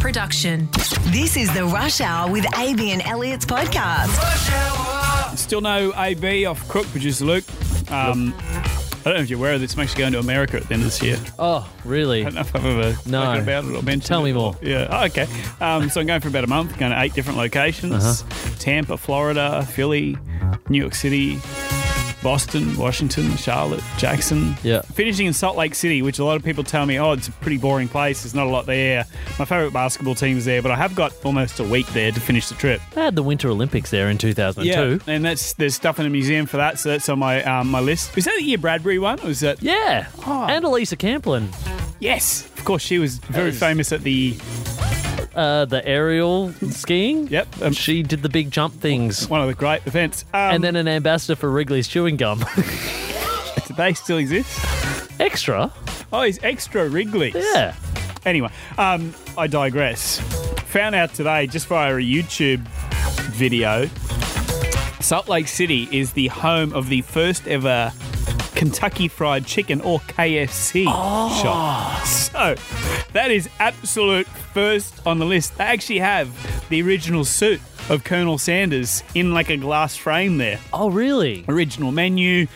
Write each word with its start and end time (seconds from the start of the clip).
production. 0.00 0.68
This 1.06 1.36
is 1.36 1.52
the 1.54 1.64
Rush 1.64 2.00
Hour 2.00 2.30
with 2.30 2.44
AB 2.58 2.90
and 2.92 3.02
Elliot's 3.02 3.44
podcast. 3.46 4.08
Still 5.36 5.60
no 5.60 5.92
AB 5.96 6.46
off 6.46 6.66
Crook, 6.68 6.86
producer 6.88 7.24
Luke. 7.24 7.44
Um, 7.90 8.34
I 8.38 9.10
don't 9.10 9.14
know 9.18 9.20
if 9.22 9.30
you're 9.30 9.38
aware 9.38 9.54
of 9.54 9.60
this. 9.60 9.74
I'm 9.74 9.80
actually 9.80 10.00
going 10.00 10.12
to 10.12 10.18
America 10.18 10.56
at 10.56 10.64
the 10.68 10.74
end 10.74 10.82
of 10.82 10.88
this 10.88 11.02
year. 11.02 11.18
Oh, 11.38 11.68
really? 11.84 12.22
I 12.22 12.24
don't 12.24 12.34
know 12.34 12.40
if 12.40 12.56
I've 12.56 12.64
ever 12.66 12.96
No. 13.08 13.22
spoken 13.22 13.42
about 13.42 13.64
it 13.64 13.68
or 13.76 13.82
mentioned 13.82 14.02
Tell 14.04 14.20
it. 14.22 14.24
me 14.24 14.32
more. 14.32 14.56
Yeah. 14.60 14.88
Oh, 14.90 15.04
okay. 15.06 15.26
Um, 15.60 15.88
so 15.90 16.00
I'm 16.00 16.06
going 16.06 16.20
for 16.20 16.28
about 16.28 16.44
a 16.44 16.48
month, 16.48 16.76
going 16.78 16.92
to 16.92 17.00
eight 17.00 17.14
different 17.14 17.38
locations 17.38 17.94
Uh-huh. 18.22 18.54
Tampa, 18.58 18.96
Florida, 18.96 19.64
Philly, 19.70 20.16
New 20.68 20.80
York 20.80 20.94
City, 20.94 21.38
Boston, 22.26 22.76
Washington, 22.76 23.36
Charlotte, 23.36 23.84
Jackson. 23.98 24.56
Yeah. 24.64 24.80
Finishing 24.80 25.26
in 25.26 25.32
Salt 25.32 25.56
Lake 25.56 25.76
City, 25.76 26.02
which 26.02 26.18
a 26.18 26.24
lot 26.24 26.34
of 26.34 26.42
people 26.42 26.64
tell 26.64 26.84
me, 26.84 26.98
oh, 26.98 27.12
it's 27.12 27.28
a 27.28 27.30
pretty 27.30 27.56
boring 27.56 27.86
place. 27.86 28.24
There's 28.24 28.34
not 28.34 28.48
a 28.48 28.50
lot 28.50 28.66
there. 28.66 29.04
My 29.38 29.44
favourite 29.44 29.72
basketball 29.72 30.16
team 30.16 30.36
is 30.36 30.44
there, 30.44 30.60
but 30.60 30.72
I 30.72 30.74
have 30.74 30.96
got 30.96 31.14
almost 31.24 31.60
a 31.60 31.62
week 31.62 31.86
there 31.92 32.10
to 32.10 32.18
finish 32.18 32.48
the 32.48 32.56
trip. 32.56 32.80
They 32.94 33.00
had 33.00 33.14
the 33.14 33.22
Winter 33.22 33.48
Olympics 33.48 33.92
there 33.92 34.10
in 34.10 34.18
2002. 34.18 35.08
and 35.08 35.24
that's 35.24 35.52
there's 35.52 35.76
stuff 35.76 36.00
in 36.00 36.04
the 36.04 36.10
museum 36.10 36.46
for 36.46 36.56
that, 36.56 36.80
so 36.80 36.88
that's 36.88 37.08
on 37.08 37.20
my 37.20 37.44
um, 37.44 37.70
my 37.70 37.78
list. 37.78 38.16
Was 38.16 38.24
that 38.24 38.34
the 38.36 38.42
year 38.42 38.58
Bradbury 38.58 38.98
won? 38.98 39.20
Or 39.20 39.28
was 39.28 39.38
that? 39.38 39.62
Yeah. 39.62 40.08
Oh. 40.26 40.46
And 40.48 40.64
Alisa 40.64 40.96
Camplin. 40.96 41.46
Yes, 42.00 42.44
of 42.58 42.64
course. 42.64 42.82
She 42.82 42.98
was 42.98 43.18
very 43.18 43.52
famous 43.52 43.92
at 43.92 44.02
the 44.02 44.36
Uh, 45.36 45.66
the 45.66 45.86
aerial 45.86 46.50
skiing. 46.70 47.28
Yep. 47.28 47.48
Um, 47.62 47.72
She 47.74 48.02
did 48.02 48.22
the 48.22 48.28
big 48.30 48.50
jump 48.50 48.72
things. 48.74 49.28
one 49.28 49.42
of 49.42 49.46
the 49.48 49.54
great 49.54 49.86
events. 49.86 50.24
Um, 50.32 50.54
And 50.54 50.64
then 50.64 50.76
an 50.76 50.88
ambassador 50.88 51.36
for 51.36 51.50
Wrigley's 51.50 51.86
chewing 51.88 52.16
gum. 52.16 52.38
do 53.66 53.74
they 53.76 53.92
still 53.92 54.16
exist? 54.16 54.58
Extra. 55.20 55.70
Oh, 56.12 56.22
he's 56.22 56.42
extra 56.42 56.88
Wrigley's. 56.88 57.34
Yeah. 57.34 57.74
Anyway, 58.24 58.48
um, 58.78 59.14
I 59.36 59.46
digress. 59.46 60.18
Found 60.68 60.94
out 60.94 61.12
today, 61.14 61.46
just 61.46 61.66
via 61.66 61.94
a 61.96 62.00
YouTube 62.00 62.60
video, 63.32 63.88
Salt 65.00 65.28
Lake 65.28 65.48
City 65.48 65.86
is 65.92 66.12
the 66.12 66.28
home 66.28 66.72
of 66.72 66.88
the 66.88 67.02
first 67.02 67.46
ever 67.46 67.92
Kentucky 68.56 69.06
Fried 69.06 69.46
Chicken 69.46 69.80
or 69.82 70.00
KFC 70.00 70.86
ah. 70.88 71.28
shop. 71.42 72.06
So 72.06 72.54
that 73.12 73.30
is 73.30 73.48
absolute 73.60 74.26
first 74.26 75.06
on 75.06 75.18
the 75.18 75.26
list. 75.26 75.58
They 75.58 75.64
actually 75.64 75.98
have 75.98 76.28
the 76.70 76.80
original 76.82 77.24
suit 77.24 77.60
of 77.90 78.02
Colonel 78.02 78.38
Sanders 78.38 79.02
in 79.14 79.32
like 79.34 79.50
a 79.50 79.56
glass 79.56 79.94
frame 79.94 80.38
there 80.38 80.58
Oh, 80.72 80.90
really? 80.90 81.44
original 81.48 81.92
menu. 81.92 82.46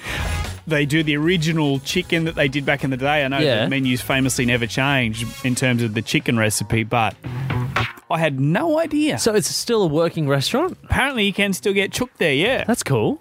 They 0.66 0.86
do 0.86 1.02
the 1.02 1.16
original 1.16 1.80
chicken 1.80 2.24
that 2.24 2.34
they 2.34 2.48
did 2.48 2.64
back 2.64 2.82
in 2.82 2.90
the 2.90 2.96
day. 2.96 3.24
I 3.24 3.28
know 3.28 3.38
Yeah. 3.38 3.64
the 3.64 3.68
menus 3.70 4.00
famously 4.00 4.46
never 4.46 4.66
change 4.66 5.26
in 5.44 5.54
terms 5.54 5.82
of 5.82 5.94
the 5.94 6.02
chicken 6.02 6.38
recipe, 6.38 6.82
but 6.82 7.14
I 8.11 8.19
had 8.19 8.41
no 8.41 8.78
idea. 8.78 9.19
So 9.19 9.34
it's 9.34 9.48
still 9.55 9.83
a 9.83 9.86
working 9.86 10.28
restaurant? 10.28 10.77
Apparently, 10.84 11.25
you 11.25 11.33
can 11.33 11.53
still 11.53 11.72
get 11.72 11.92
chook 11.92 12.11
there, 12.19 12.33
yeah, 12.34 12.64
That's 12.64 12.83
cool. 12.83 13.20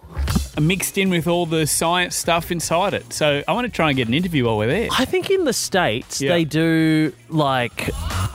mixed 0.60 0.98
in 0.98 1.10
with 1.10 1.28
all 1.28 1.46
the 1.46 1.66
science 1.68 2.16
stuff 2.16 2.52
inside 2.52 2.94
it. 2.94 3.14
So 3.14 3.44
I 3.48 3.54
want 3.54 3.66
to 3.66 3.72
try 3.72 3.90
and 3.90 3.98
get 3.98 4.08
an 4.08 4.14
interview 4.14 4.46
while 4.46 4.58
we're 4.58 4.68
there. 4.68 4.90
I 4.98 5.06
think 5.06 5.30
in 5.30 5.46
the 5.46 5.54
States 5.54 6.22
Yeah. 6.22 6.32
they 6.34 6.44
do 6.44 7.14
like 7.30 7.90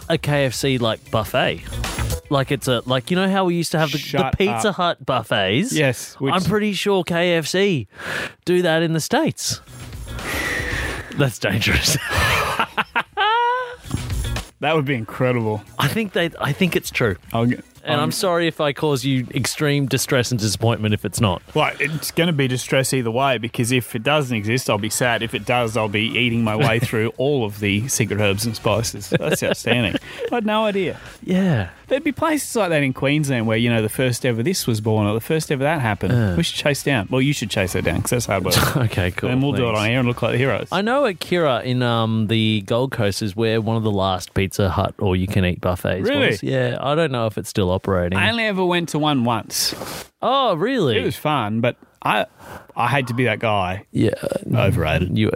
a 0.09 0.17
KFC 0.19 0.81
like 0.81 1.11
buffet. 1.11 1.63
Like 2.31 2.51
it's 2.51 2.69
a 2.69 2.83
like 2.87 3.11
you 3.11 3.17
know 3.17 3.29
how 3.29 3.45
we 3.45 3.55
used 3.55 3.73
to 3.73 3.79
have 3.79 3.91
the, 3.93 3.99
the 3.99 4.03
Shut 4.03 4.39
Pizza 4.39 4.71
up. 4.71 4.77
Hut 4.77 5.05
buffets. 5.07 5.73
Yes, 5.73 6.15
which- 6.15 6.33
I'm 6.33 6.43
pretty 6.43 6.73
sure 6.73 7.05
KFC 7.05 7.87
do 8.47 8.63
that 8.63 8.83
in 8.83 8.93
the 8.95 9.01
states. 9.01 9.61
That's 11.19 11.39
dangerous. 11.39 11.97
That 14.65 14.77
would 14.77 14.87
be 14.87 14.95
incredible. 14.95 15.63
I 15.79 15.89
think 15.89 16.15
they. 16.15 16.31
I 16.41 16.53
think 16.53 16.75
it's 16.75 16.91
true. 16.91 17.17
I'll 17.35 17.45
get, 17.45 17.63
And 17.85 18.01
I'm 18.01 18.11
sorry 18.11 18.49
if 18.49 18.63
I 18.63 18.73
cause 18.73 19.05
you 19.05 19.27
extreme 19.35 19.85
distress 19.85 20.31
and 20.31 20.41
disappointment 20.41 20.95
if 20.95 21.05
it's 21.05 21.21
not. 21.21 21.43
Well, 21.55 21.71
it's 21.79 22.11
going 22.11 22.29
to 22.29 22.33
be 22.33 22.49
distress 22.49 22.95
either 22.95 23.11
way 23.11 23.37
because 23.37 23.73
if 23.73 23.95
it 23.95 24.03
doesn't 24.03 24.35
exist, 24.35 24.71
I'll 24.71 24.79
be 24.79 24.89
sad. 24.89 25.23
If 25.23 25.35
it 25.35 25.45
does, 25.45 25.77
I'll 25.77 25.91
be 25.91 26.07
eating 26.19 26.43
my 26.45 26.57
way 26.57 26.79
through 26.89 27.13
all 27.19 27.45
of 27.45 27.61
the 27.61 27.87
secret 27.89 28.21
herbs 28.21 28.47
and 28.47 28.57
spices. 28.57 29.11
That's 29.11 29.43
outstanding. 29.43 29.97
I 30.33 30.37
had 30.37 30.47
no 30.47 30.65
idea. 30.65 30.99
Yeah. 31.23 31.69
There'd 31.89 32.05
be 32.05 32.13
places 32.13 32.55
like 32.57 32.71
that 32.71 32.83
in 32.83 32.93
Queensland 32.93 33.47
where, 33.47 33.57
you 33.57 33.69
know, 33.71 33.83
the 33.83 33.89
first 33.89 34.25
ever 34.27 34.43
this 34.43 34.67
was 34.67 34.81
born 34.81 35.07
or 35.07 35.15
the 35.15 35.21
first 35.21 35.51
ever 35.53 35.63
that 35.65 35.81
happened. 35.81 36.37
we 36.37 36.43
should 36.43 36.57
chase 36.57 36.83
down. 36.83 37.09
Well, 37.11 37.21
you 37.21 37.33
should 37.33 37.51
chase 37.51 37.75
that 37.75 37.85
down 37.85 37.97
because 37.97 38.11
that's 38.11 38.27
hard 38.27 38.45
work. 38.45 38.55
Okay. 38.77 39.11
Cool. 39.11 39.31
and 39.31 39.43
we'll 39.43 39.53
do 39.53 39.69
it 39.69 39.75
on 39.75 39.87
air 39.87 39.99
and 40.01 40.09
look 40.09 40.23
like 40.23 40.33
the 40.33 40.39
heroes. 40.39 40.69
I 40.73 40.83
know 40.83 41.05
at 41.07 41.21
Kirra 41.21 41.63
in 41.65 41.83
um, 41.83 42.27
the 42.29 42.63
Gold 42.67 42.93
Coast 42.93 43.23
is 43.23 43.35
where 43.37 43.61
one 43.61 43.77
of 43.77 43.83
the 43.83 43.91
last 43.91 44.35
Pizza 44.35 44.69
Hut 44.71 44.95
or 44.99 45.17
you 45.17 45.27
can 45.27 45.45
eat 45.45 45.61
buffets 45.61 46.09
Really? 46.09 46.29
was. 46.29 46.43
Yeah, 46.43 46.77
I 46.81 46.95
don't 46.95 47.13
know 47.13 47.27
if 47.27 47.39
it's 47.39 47.49
still 47.49 47.71
operating. 47.71 48.19
I 48.19 48.31
only 48.31 48.45
ever 48.45 48.65
went 48.65 48.89
to 48.91 48.99
one 48.99 49.25
once. 49.25 49.75
oh, 50.23 50.55
really? 50.55 50.99
It 50.99 51.05
was 51.05 51.17
fun, 51.17 51.61
but 51.61 51.77
I 52.05 52.27
I 52.77 52.89
hate 52.89 53.07
to 53.07 53.15
be 53.15 53.25
that 53.25 53.39
guy. 53.39 53.87
yeah. 53.93 54.11
Overrated. 54.55 55.17
You, 55.17 55.31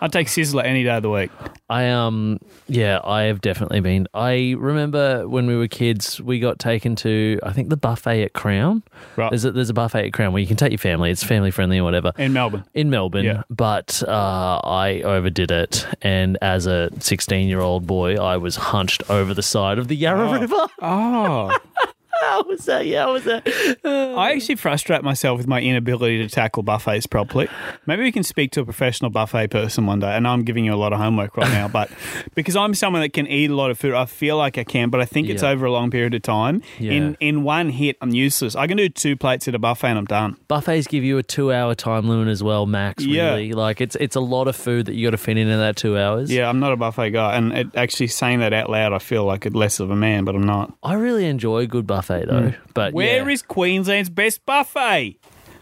I'd 0.00 0.12
take 0.12 0.28
Sizzler 0.28 0.64
any 0.64 0.84
day 0.84 0.96
of 0.96 1.02
the 1.02 1.10
week. 1.10 1.30
I 1.68 1.88
um, 1.88 2.38
yeah, 2.68 3.00
I 3.02 3.22
have 3.22 3.40
definitely 3.40 3.80
been. 3.80 4.06
I 4.14 4.54
remember 4.56 5.26
when 5.28 5.46
we 5.48 5.56
were 5.56 5.66
kids, 5.66 6.20
we 6.20 6.38
got 6.38 6.58
taken 6.60 6.94
to 6.96 7.40
I 7.42 7.52
think 7.52 7.70
the 7.70 7.76
buffet 7.76 8.22
at 8.22 8.34
Crown. 8.34 8.84
Right. 9.16 9.30
There's 9.30 9.44
a, 9.44 9.50
there's 9.50 9.70
a 9.70 9.74
buffet 9.74 10.06
at 10.06 10.12
Crown 10.12 10.32
where 10.32 10.40
you 10.40 10.46
can 10.46 10.56
take 10.56 10.70
your 10.70 10.78
family. 10.78 11.10
It's 11.10 11.24
family 11.24 11.50
friendly 11.50 11.78
or 11.78 11.84
whatever. 11.84 12.12
In 12.18 12.32
Melbourne. 12.32 12.64
in 12.74 12.88
Melbourne, 12.88 13.24
Yeah. 13.24 13.42
but 13.50 14.00
uh, 14.06 14.60
I 14.62 15.02
overdid 15.02 15.50
it. 15.50 15.86
And 16.02 16.38
as 16.40 16.66
a 16.66 16.90
16 17.00 17.48
year 17.48 17.60
old 17.60 17.86
boy, 17.86 18.14
I 18.16 18.36
was 18.36 18.54
hunched 18.56 19.10
over 19.10 19.34
the 19.34 19.42
side 19.42 19.78
of 19.78 19.88
the 19.88 19.96
Yarra 19.96 20.38
River. 20.40 20.66
Oh. 20.82 21.56
How 22.20 22.42
was 22.44 22.64
that? 22.66 22.86
Yeah, 22.86 23.04
how 23.04 23.12
was 23.12 23.24
that? 23.24 23.46
I 23.84 23.88
uh. 23.88 24.34
actually 24.34 24.56
frustrate 24.56 25.02
myself 25.02 25.38
with 25.38 25.46
my 25.46 25.60
inability 25.60 26.18
to 26.18 26.28
tackle 26.28 26.62
buffets 26.62 27.06
properly. 27.06 27.48
Maybe 27.86 28.02
we 28.02 28.12
can 28.12 28.22
speak 28.22 28.52
to 28.52 28.60
a 28.60 28.64
professional 28.64 29.10
buffet 29.10 29.48
person 29.48 29.86
one 29.86 30.00
day. 30.00 30.16
And 30.16 30.26
I'm 30.26 30.42
giving 30.42 30.64
you 30.64 30.74
a 30.74 30.76
lot 30.76 30.92
of 30.92 30.98
homework 30.98 31.36
right 31.36 31.50
now, 31.50 31.68
but 31.68 31.90
because 32.34 32.56
I'm 32.56 32.74
someone 32.74 33.02
that 33.02 33.12
can 33.12 33.26
eat 33.26 33.50
a 33.50 33.54
lot 33.54 33.70
of 33.70 33.78
food, 33.78 33.94
I 33.94 34.06
feel 34.06 34.36
like 34.36 34.58
I 34.58 34.64
can, 34.64 34.90
but 34.90 35.00
I 35.00 35.04
think 35.04 35.28
it's 35.28 35.42
Yeah. 35.42 35.50
over 35.50 35.66
a 35.66 35.72
long 35.72 35.90
period 35.90 36.14
of 36.14 36.22
time. 36.22 36.62
Yeah. 36.78 36.92
In 36.92 37.16
in 37.20 37.42
one 37.42 37.70
hit, 37.70 37.96
I'm 38.00 38.10
useless. 38.10 38.56
I 38.56 38.66
can 38.66 38.76
do 38.76 38.88
two 38.88 39.16
plates 39.16 39.46
at 39.48 39.54
a 39.54 39.58
buffet 39.58 39.88
and 39.88 39.98
I'm 39.98 40.04
done. 40.06 40.36
Buffets 40.48 40.86
give 40.86 41.04
you 41.04 41.18
a 41.18 41.22
two 41.22 41.52
hour 41.52 41.74
time 41.74 42.08
limit 42.08 42.28
as 42.28 42.42
well, 42.42 42.66
max. 42.66 43.04
Yeah. 43.04 43.30
Really, 43.30 43.52
like 43.52 43.80
it's 43.80 43.96
it's 43.96 44.16
a 44.16 44.20
lot 44.20 44.48
of 44.48 44.56
food 44.56 44.86
that 44.86 44.94
you 44.94 45.06
got 45.06 45.12
to 45.12 45.18
fit 45.18 45.36
into 45.36 45.56
that 45.56 45.76
two 45.76 45.98
hours. 45.98 46.30
Yeah, 46.32 46.48
I'm 46.48 46.60
not 46.60 46.72
a 46.72 46.76
buffet 46.76 47.10
guy, 47.10 47.36
and 47.36 47.52
it, 47.52 47.66
actually 47.76 48.08
saying 48.08 48.40
that 48.40 48.52
out 48.52 48.70
loud, 48.70 48.92
I 48.92 48.98
feel 48.98 49.24
like 49.24 49.44
less 49.54 49.80
of 49.80 49.90
a 49.90 49.96
man, 49.96 50.24
but 50.24 50.34
I'm 50.34 50.44
not. 50.46 50.72
I 50.82 50.94
really 50.94 51.26
enjoy 51.26 51.66
good 51.66 51.86
buffet 52.06 52.26
though. 52.26 52.52
But 52.74 52.92
Where 52.92 53.28
is 53.28 53.42
yeah. 53.42 53.46
Queensland's 53.54 54.10
best 54.10 54.44
buffet? 54.46 55.18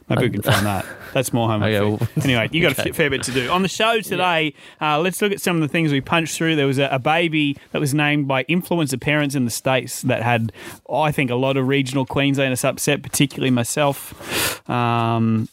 Maybe 0.07 0.23
we 0.25 0.31
can 0.31 0.43
find 0.43 0.67
that. 0.67 0.85
That's 1.15 1.33
more 1.33 1.49
homework. 1.51 1.71
Okay, 1.71 1.79
for 1.79 1.85
you. 1.85 1.91
well- 1.97 2.09
anyway, 2.25 2.49
you 2.53 2.61
got 2.61 2.79
a 2.79 2.93
fair 2.93 3.09
bit 3.09 3.23
to 3.23 3.33
do. 3.33 3.49
On 3.51 3.63
the 3.63 3.69
show 3.69 4.01
today, 4.03 4.53
uh, 4.81 5.01
let's 5.01 5.23
look 5.23 5.33
at 5.33 5.41
some 5.41 5.57
of 5.57 5.63
the 5.63 5.69
things 5.69 5.93
we 5.93 6.03
punched 6.03 6.37
through. 6.37 6.57
There 6.57 6.67
was 6.67 6.79
a, 6.79 6.89
a 6.91 6.99
baby 6.99 7.57
that 7.73 7.81
was 7.81 7.95
named 7.95 8.29
by 8.29 8.45
influencer 8.45 9.01
parents 9.01 9.35
in 9.35 9.47
the 9.47 9.51
States 9.51 10.03
that 10.03 10.23
had, 10.23 10.53
I 10.93 11.11
think, 11.11 11.31
a 11.31 11.37
lot 11.37 11.57
of 11.57 11.67
regional 11.69 12.05
Queenslanders 12.05 12.65
upset, 12.65 13.03
particularly 13.03 13.51
myself. 13.51 14.69
Um, 14.69 15.49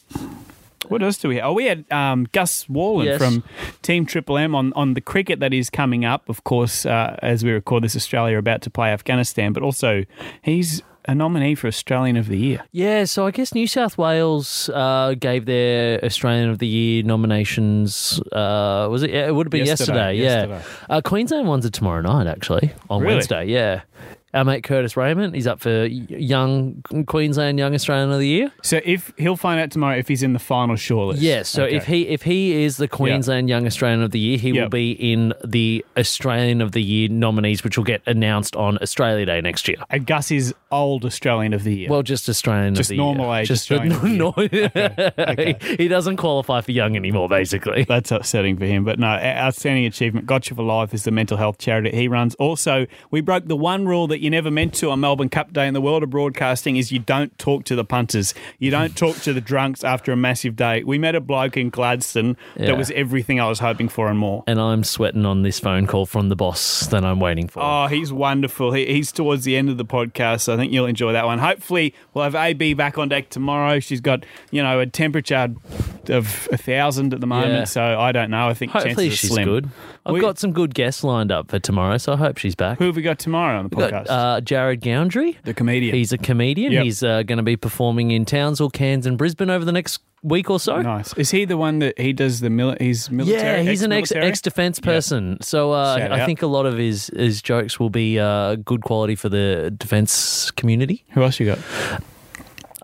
what 0.88 1.02
else 1.02 1.16
do 1.18 1.28
we 1.28 1.36
have? 1.36 1.44
Oh, 1.46 1.52
we 1.52 1.66
had 1.66 1.84
um, 1.92 2.26
Gus 2.32 2.64
Worland 2.66 3.04
Yes. 3.04 3.18
from 3.18 3.42
Team 3.82 4.06
Triple 4.06 4.38
M 4.38 4.54
on, 4.54 4.72
on 4.74 4.94
the 4.94 5.00
cricket 5.00 5.40
that 5.40 5.52
is 5.54 5.70
coming 5.70 6.04
up. 6.04 6.28
Of 6.28 6.44
course, 6.44 6.84
uh, 6.86 7.16
as 7.22 7.44
we 7.44 7.52
record 7.52 7.84
this, 7.84 7.96
Australia 7.96 8.36
are 8.36 8.38
about 8.38 8.62
to 8.62 8.70
play 8.70 8.90
Afghanistan, 8.90 9.52
but 9.52 9.62
also 9.62 10.04
he's 10.42 10.82
a 11.06 11.14
nominee 11.16 11.56
for 11.56 11.66
Australian 11.66 12.16
of 12.16 12.28
the 12.28 12.38
Year. 12.38 12.62
Yeah, 12.70 13.04
so 13.06 13.26
I 13.26 13.32
guess 13.32 13.54
New 13.54 13.66
South 13.66 13.98
Wales 13.98 14.68
uh, 14.72 15.14
gave 15.18 15.46
their 15.46 16.04
Australian 16.04 16.48
of 16.48 16.58
the 16.60 16.68
Year 16.68 17.02
nominations. 17.02 18.20
Uh, 18.30 18.86
was 18.90 19.02
it? 19.02 19.10
Yeah, 19.10 19.26
it 19.26 19.34
would 19.34 19.46
have 19.46 19.50
been 19.50 19.66
Yesterday, 19.66 20.14
yesterday. 20.14 20.52
yesterday. 20.52 20.76
yeah, 20.88 20.96
uh, 20.96 21.00
Queensland 21.00 21.48
one's 21.48 21.66
it 21.66 21.72
tomorrow 21.72 22.02
night 22.02 22.26
actually 22.28 22.72
on 22.88 23.02
Really? 23.02 23.14
Wednesday. 23.16 23.46
Yeah, 23.46 23.82
our 24.34 24.44
mate 24.44 24.62
Curtis 24.64 24.96
Raymond, 24.96 25.34
he's 25.34 25.46
up 25.46 25.60
for 25.60 25.84
young 25.86 26.82
Queensland 27.06 27.58
Young 27.58 27.74
Australian 27.74 28.10
of 28.10 28.18
the 28.18 28.26
Year. 28.28 28.52
So 28.62 28.80
if 28.84 29.12
he'll 29.18 29.36
find 29.36 29.60
out 29.60 29.70
tomorrow 29.70 29.96
if 29.96 30.08
he's 30.08 30.22
in 30.22 30.32
the 30.32 30.38
final 30.38 30.76
shortlist. 30.76 31.16
Yes, 31.20 31.48
so 31.48 31.64
Okay. 31.64 31.76
if 31.76 31.84
he 31.86 32.08
if 32.08 32.22
he 32.22 32.64
is 32.64 32.76
the 32.78 32.88
Queensland 32.88 33.48
Young 33.48 33.66
Australian 33.66 34.02
of 34.02 34.10
the 34.10 34.18
Year, 34.18 34.38
he 34.38 34.52
will 34.52 34.68
be 34.68 34.92
in 34.92 35.34
the 35.44 35.84
Australian 35.96 36.60
of 36.60 36.72
the 36.72 36.82
Year 36.82 37.08
nominees, 37.08 37.62
which 37.64 37.76
will 37.76 37.84
get 37.84 38.02
announced 38.06 38.56
on 38.56 38.78
Australia 38.80 39.26
Day 39.26 39.40
next 39.40 39.68
year. 39.68 39.76
and 39.90 40.06
Gus 40.06 40.30
is 40.30 40.54
old 40.70 41.04
Australian 41.04 41.52
of 41.52 41.64
the 41.64 41.74
Year. 41.74 41.90
Well, 41.90 42.02
just 42.02 42.28
Australian 42.28 42.74
Just 42.74 42.90
of 42.90 42.94
the 42.94 42.96
normal 42.98 43.26
year. 43.26 43.40
age 43.42 43.48
Just 43.48 43.70
Australian 43.70 43.92
of 43.92 44.02
the 44.02 44.08
no, 45.36 45.54
he, 45.68 45.76
he 45.82 45.88
doesn't 45.88 46.16
qualify 46.16 46.60
for 46.62 46.72
young 46.72 46.96
anymore, 46.96 47.28
basically. 47.28 47.84
That's 47.84 48.10
upsetting 48.10 48.56
for 48.56 48.64
him. 48.64 48.84
But 48.84 48.98
no, 48.98 49.08
outstanding 49.08 49.84
achievement. 49.84 50.26
Gotcha 50.26 50.54
for 50.54 50.62
Life 50.62 50.94
is 50.94 51.04
the 51.04 51.10
mental 51.10 51.36
health 51.36 51.58
charity 51.58 51.90
he 51.94 52.08
runs. 52.08 52.34
Also, 52.36 52.86
we 53.10 53.20
broke 53.20 53.46
the 53.46 53.56
one 53.56 53.86
rule 53.86 54.06
that 54.06 54.21
you're 54.22 54.30
never 54.30 54.50
meant 54.50 54.72
to 54.74 54.90
on 54.90 55.00
Melbourne 55.00 55.28
Cup 55.28 55.52
Day 55.52 55.66
in 55.66 55.74
the 55.74 55.80
world 55.80 56.02
of 56.02 56.10
broadcasting 56.10 56.76
is 56.76 56.92
you 56.92 57.00
don't 57.00 57.36
talk 57.38 57.64
to 57.64 57.74
the 57.74 57.84
punters. 57.84 58.34
You 58.58 58.70
don't 58.70 58.96
talk 58.96 59.16
to 59.22 59.32
the 59.32 59.40
drunks 59.40 59.82
after 59.82 60.12
a 60.12 60.16
massive 60.16 60.54
day. 60.56 60.84
We 60.84 60.96
met 60.96 61.14
a 61.14 61.20
bloke 61.20 61.56
in 61.56 61.70
Gladstone 61.70 62.36
Yeah. 62.56 62.66
that 62.66 62.78
was 62.78 62.90
everything 62.92 63.40
I 63.40 63.48
was 63.48 63.58
hoping 63.58 63.88
for 63.88 64.08
and 64.08 64.18
more. 64.18 64.44
And 64.46 64.60
I'm 64.60 64.84
sweating 64.84 65.26
on 65.26 65.42
this 65.42 65.58
phone 65.58 65.86
call 65.86 66.06
from 66.06 66.28
the 66.28 66.36
boss 66.36 66.86
that 66.86 67.04
I'm 67.04 67.18
waiting 67.20 67.48
for. 67.48 67.60
Oh, 67.62 67.86
he's 67.88 68.12
wonderful. 68.12 68.72
He, 68.72 68.86
he's 68.86 69.10
towards 69.12 69.44
the 69.44 69.56
end 69.56 69.68
of 69.68 69.76
the 69.76 69.84
podcast, 69.84 70.42
so 70.42 70.54
I 70.54 70.56
think 70.56 70.72
you'll 70.72 70.86
enjoy 70.86 71.12
that 71.12 71.24
one. 71.26 71.40
Hopefully, 71.40 71.92
we'll 72.14 72.24
have 72.24 72.34
AB 72.36 72.74
back 72.74 72.98
on 72.98 73.08
deck 73.08 73.28
tomorrow. 73.28 73.80
She's 73.80 74.00
got, 74.00 74.24
you 74.50 74.62
know, 74.62 74.78
a 74.80 74.86
temperature 74.86 75.52
of 76.08 76.48
a 76.52 76.56
thousand 76.56 77.12
at 77.14 77.20
the 77.20 77.26
moment, 77.26 77.52
Yeah. 77.52 77.64
so 77.64 77.82
I 78.00 78.12
don't 78.12 78.30
know. 78.30 78.48
I 78.48 78.54
think 78.54 78.72
Hopefully 78.72 78.94
chances 78.94 79.12
are 79.12 79.16
she's 79.16 79.30
slim. 79.30 79.44
good. 79.48 79.68
I've 80.04 80.14
We- 80.14 80.20
got 80.20 80.38
some 80.38 80.52
good 80.52 80.74
guests 80.74 81.04
lined 81.04 81.30
up 81.30 81.48
for 81.50 81.58
tomorrow, 81.60 81.96
so 81.98 82.14
I 82.14 82.16
hope 82.16 82.36
she's 82.38 82.54
back. 82.56 82.78
Who 82.78 82.86
have 82.86 82.96
we 82.96 83.02
got 83.02 83.18
tomorrow 83.20 83.58
on 83.58 83.68
the 83.68 83.76
We've 83.76 83.86
podcast? 83.86 84.06
got 84.06 84.10
uh, 84.36 84.40
Jared 84.40 84.80
Goundry. 84.80 85.38
the 85.44 85.54
comedian. 85.54 85.94
He's 85.94 86.12
a 86.12 86.18
comedian. 86.18 86.72
Yep. 86.72 86.84
He's 86.84 87.02
uh, 87.04 87.22
going 87.22 87.36
to 87.36 87.42
be 87.44 87.56
performing 87.56 88.10
in 88.10 88.24
Townsville, 88.24 88.70
Cairns, 88.70 89.06
and 89.06 89.16
Brisbane 89.16 89.48
over 89.50 89.64
the 89.64 89.70
next 89.70 90.00
week 90.24 90.50
or 90.50 90.58
so. 90.58 90.82
nice. 90.82 91.12
Is 91.14 91.30
he 91.30 91.44
the 91.44 91.56
one 91.56 91.78
that 91.80 91.98
he 92.00 92.12
does 92.12 92.40
the 92.40 92.48
mili- 92.48 92.80
he's 92.80 93.10
military? 93.10 93.42
Yeah, 93.64 93.70
he's 93.70 93.82
an 93.82 93.92
ex 93.92 94.10
ex 94.12 94.40
defense 94.40 94.80
person. 94.80 95.38
So 95.40 95.72
uh, 95.72 95.98
I 96.00 96.20
out. 96.20 96.26
think 96.26 96.42
a 96.42 96.46
lot 96.48 96.66
of 96.66 96.76
his 96.78 97.06
his 97.16 97.40
jokes 97.42 97.78
will 97.78 97.90
be 97.90 98.18
uh, 98.18 98.56
good 98.56 98.82
quality 98.82 99.14
for 99.14 99.28
the 99.28 99.72
defense 99.76 100.50
community. 100.50 101.04
Who 101.10 101.22
else 101.22 101.38
you 101.38 101.46
got? 101.46 101.58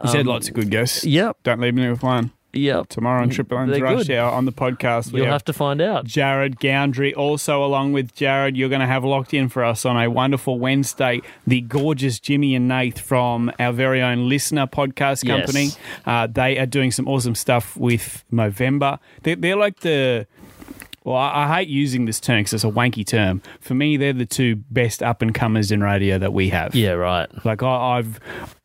You 0.04 0.10
said 0.10 0.20
Um, 0.20 0.26
lots 0.28 0.46
of 0.48 0.54
good 0.54 0.70
guests. 0.70 1.04
Yep, 1.04 1.38
Don't 1.42 1.60
leave 1.60 1.74
me 1.74 1.88
with 1.90 2.02
one. 2.04 2.30
Yep. 2.58 2.88
Tomorrow 2.88 3.22
on 3.22 3.30
Triple 3.30 3.58
M's 3.58 3.72
They're 3.72 3.82
Rush 3.82 4.06
good. 4.06 4.16
Hour 4.16 4.32
on 4.32 4.44
the 4.44 4.52
podcast. 4.52 5.12
we 5.12 5.20
You'll 5.20 5.30
have 5.30 5.44
to 5.46 5.52
find 5.52 5.80
out. 5.80 6.04
Jared 6.04 6.60
Goundry. 6.60 7.14
Also, 7.14 7.64
along 7.64 7.92
with 7.92 8.14
Jared, 8.14 8.56
you're 8.56 8.68
going 8.68 8.80
to 8.80 8.86
have 8.86 9.04
locked 9.04 9.32
in 9.34 9.48
for 9.48 9.64
us 9.64 9.84
on 9.84 9.96
a 9.96 10.08
wonderful 10.10 10.58
Wednesday 10.58 11.20
the 11.46 11.60
gorgeous 11.62 12.18
Jimmy 12.20 12.54
and 12.54 12.68
Nath 12.68 12.98
from 13.00 13.50
our 13.58 13.72
very 13.72 14.02
own 14.02 14.28
listener 14.28 14.66
podcast 14.66 15.24
Yes. 15.24 15.24
company. 15.24 15.70
Uh, 16.06 16.26
they 16.26 16.58
are 16.58 16.66
doing 16.66 16.90
some 16.90 17.08
awesome 17.08 17.34
stuff 17.34 17.76
with 17.76 18.24
Movember. 18.32 18.98
They're, 19.22 19.36
they're 19.36 19.56
like 19.56 19.80
the. 19.80 20.26
Well, 21.04 21.16
I, 21.16 21.44
I 21.44 21.56
hate 21.58 21.68
using 21.68 22.04
this 22.04 22.20
term 22.20 22.40
because 22.40 22.52
it's 22.52 22.64
a 22.64 22.68
wanky 22.68 23.06
term. 23.06 23.40
For 23.60 23.72
me, 23.74 23.96
they're 23.96 24.12
the 24.12 24.26
two 24.26 24.56
best 24.56 25.02
up 25.02 25.22
and 25.22 25.34
comers 25.34 25.70
in 25.72 25.82
radio 25.82 26.18
that 26.18 26.34
we 26.34 26.50
have. 26.50 26.74
Yeah, 26.74 26.90
right. 26.92 27.28
Like 27.46 27.62
I, 27.62 27.98
I've 27.98 28.20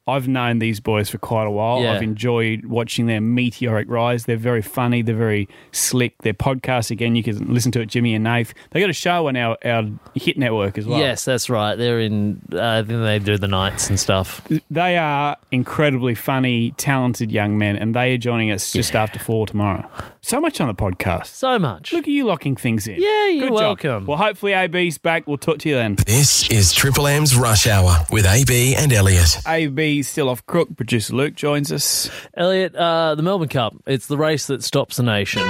I've 0.06 0.28
known 0.28 0.60
these 0.60 0.82
boys 0.82 1.10
for 1.10 1.18
quite 1.18 1.46
a 1.48 1.52
while. 1.52 1.82
Yeah. 1.82 1.94
I've 1.94 2.02
enjoyed 2.04 2.66
watching 2.66 3.06
their 3.06 3.22
meteoric 3.22 3.90
rise. 3.90 4.26
They're 4.26 4.36
very 4.36 4.62
funny. 4.62 5.02
They're 5.02 5.16
very 5.16 5.48
slick. 5.72 6.18
Their 6.24 6.34
podcast 6.34 6.92
again, 6.92 7.16
you 7.16 7.24
can 7.24 7.54
listen 7.54 7.72
to 7.72 7.80
it. 7.82 7.86
Jimmy 7.88 8.14
and 8.14 8.26
Nath. 8.26 8.54
They 8.72 8.82
got 8.82 8.90
a 8.90 8.94
show 8.94 9.28
on 9.28 9.38
our 9.38 9.58
our 9.64 9.86
hit 10.16 10.38
network 10.38 10.78
as 10.78 10.86
well. 10.86 11.00
Yes, 11.00 11.24
that's 11.24 11.50
right. 11.50 11.76
They're 11.76 12.00
in. 12.00 12.42
Uh, 12.52 12.82
I 12.84 12.84
think 12.84 13.02
they 13.02 13.20
do 13.20 13.38
the 13.38 13.48
nights 13.48 13.90
and 13.90 13.98
stuff. 14.00 14.42
they 14.70 14.98
are 14.98 15.38
incredibly 15.52 16.16
funny, 16.16 16.72
talented 16.72 17.32
young 17.32 17.58
men, 17.58 17.78
and 17.78 17.96
they 17.96 18.14
are 18.14 18.18
joining 18.18 18.52
us 18.52 18.74
just 18.74 18.96
after 18.96 19.20
four 19.20 19.48
tomorrow. 19.48 19.88
So 20.22 20.40
much 20.42 20.60
on 20.62 20.68
the 20.68 20.74
podcast. 20.74 21.28
So 21.28 21.60
much. 21.60 21.94
Look 21.94 22.04
at 22.04 22.12
you 22.12 22.26
locking 22.26 22.56
things 22.56 22.88
in. 22.88 22.96
Yeah, 23.02 23.28
you're 23.28 23.42
Good 23.50 23.58
job. 23.58 23.60
welcome. 23.84 24.06
Well, 24.06 24.18
hopefully 24.18 24.54
AB's 24.54 24.98
back. 24.98 25.28
We'll 25.28 25.38
talk 25.38 25.60
to 25.60 25.70
you 25.70 25.76
then. 25.76 25.96
This 26.06 26.50
is 26.50 26.72
Triple 26.74 27.08
M's 27.08 27.36
Rush 27.36 27.68
Hour 27.68 28.06
with 28.10 28.26
AB 28.26 28.76
and 28.76 28.92
Elliot. 28.92 29.38
AB 29.48 29.93
still 30.02 30.30
off 30.30 30.46
crook. 30.48 30.76
Producer 30.76 31.14
Luke 31.14 31.36
joins 31.36 31.72
us. 31.72 32.10
Elliot, 32.36 32.76
uh, 32.76 33.14
the 33.14 33.22
Melbourne 33.22 33.50
Cup, 33.50 33.76
it's 33.86 34.08
the 34.08 34.18
race 34.18 34.48
that 34.48 34.64
stops 34.64 34.96
the 34.98 35.04
nation. 35.04 35.44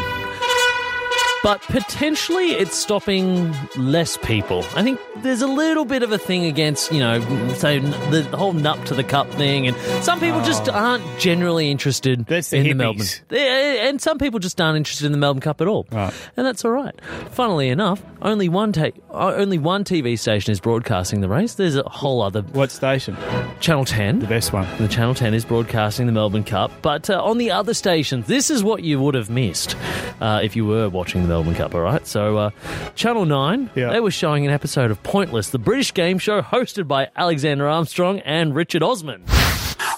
But 1.43 1.61
potentially 1.63 2.51
it's 2.51 2.75
stopping 2.77 3.53
less 3.77 4.15
people. 4.17 4.59
I 4.75 4.81
think 4.83 4.99
there's 5.17 5.41
a 5.41 5.47
little 5.47 5.83
bit 5.85 6.01
of 6.01 6.11
a 6.13 6.17
thing 6.17 6.45
against, 6.45 6.91
you 6.91 6.99
know, 6.99 7.19
say 7.55 7.79
the 7.79 8.23
whole 8.35 8.53
nut 8.53 8.85
to 8.87 8.93
the 8.95 9.03
cup 9.03 9.29
thing, 9.31 9.67
and 9.67 9.75
some 10.03 10.19
people 10.21 10.41
just 10.43 10.69
aren't 10.69 11.03
generally 11.19 11.69
interested 11.69 12.21
Oh. 12.21 12.25
That's 12.27 12.49
the 12.49 12.57
in 12.57 12.63
the. 12.63 12.73
Melbourne. 12.73 13.05
Yeah, 13.29 13.87
And 13.89 14.01
some 14.01 14.17
people 14.17 14.39
just 14.39 14.59
aren't 14.61 14.77
interested 14.77 15.05
in 15.05 15.11
the 15.11 15.17
Melbourne 15.17 15.41
Cup 15.41 15.59
at 15.61 15.67
all. 15.67 15.85
Right. 15.91 16.13
And 16.37 16.45
that's 16.45 16.63
all 16.63 16.71
right. 16.71 16.95
Funnily 17.31 17.69
enough, 17.69 18.01
only 18.21 18.47
one 18.49 18.71
ta- 18.71 18.91
only 19.11 19.57
one 19.57 19.83
TV 19.83 20.17
station 20.17 20.51
is 20.51 20.59
broadcasting 20.61 21.19
the 21.21 21.27
race. 21.27 21.55
There's 21.55 21.75
a 21.75 21.83
whole 21.83 22.21
other 22.21 22.41
What 22.41 22.71
station? 22.71 23.17
Channel 23.59 23.85
10. 23.85 24.19
The 24.19 24.27
best 24.27 24.53
one. 24.53 24.67
The 24.77 24.87
Channel 24.87 25.13
10 25.13 25.33
is 25.33 25.43
broadcasting 25.45 26.05
the 26.05 26.11
Melbourne 26.13 26.43
Cup, 26.45 26.71
but 26.81 27.09
uh, 27.09 27.21
on 27.23 27.37
the 27.37 27.51
other 27.51 27.73
stations, 27.73 28.27
this 28.27 28.49
is 28.49 28.63
what 28.63 28.83
you 28.83 28.99
would 29.01 29.15
have 29.15 29.29
missed 29.29 29.75
uh, 30.21 30.39
if 30.41 30.55
you 30.55 30.65
were 30.65 30.87
watching 30.89 31.23
the 31.23 31.32
Melbourne 31.33 31.56
Cup, 31.56 31.74
all 31.74 31.81
right? 31.81 32.06
So, 32.06 32.38
uh, 32.38 32.50
Channel 32.94 33.25
9, 33.25 33.71
Yeah. 33.74 33.89
they 33.91 34.00
were 34.00 34.12
showing 34.12 34.45
an 34.45 34.51
episode 34.53 34.91
of 34.91 35.01
Pointless, 35.01 35.50
the 35.50 35.57
British 35.57 35.91
game 35.91 36.19
show 36.19 36.44
hosted 36.44 36.88
by 36.88 37.09
Alexander 37.15 37.68
Armstrong 37.68 38.19
and 38.19 38.53
Richard 38.53 38.83
Osman. 38.83 39.24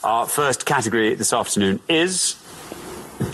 Our 0.01 0.27
first 0.27 0.65
category 0.65 1.13
this 1.13 1.33
afternoon 1.33 1.81
is 1.89 2.37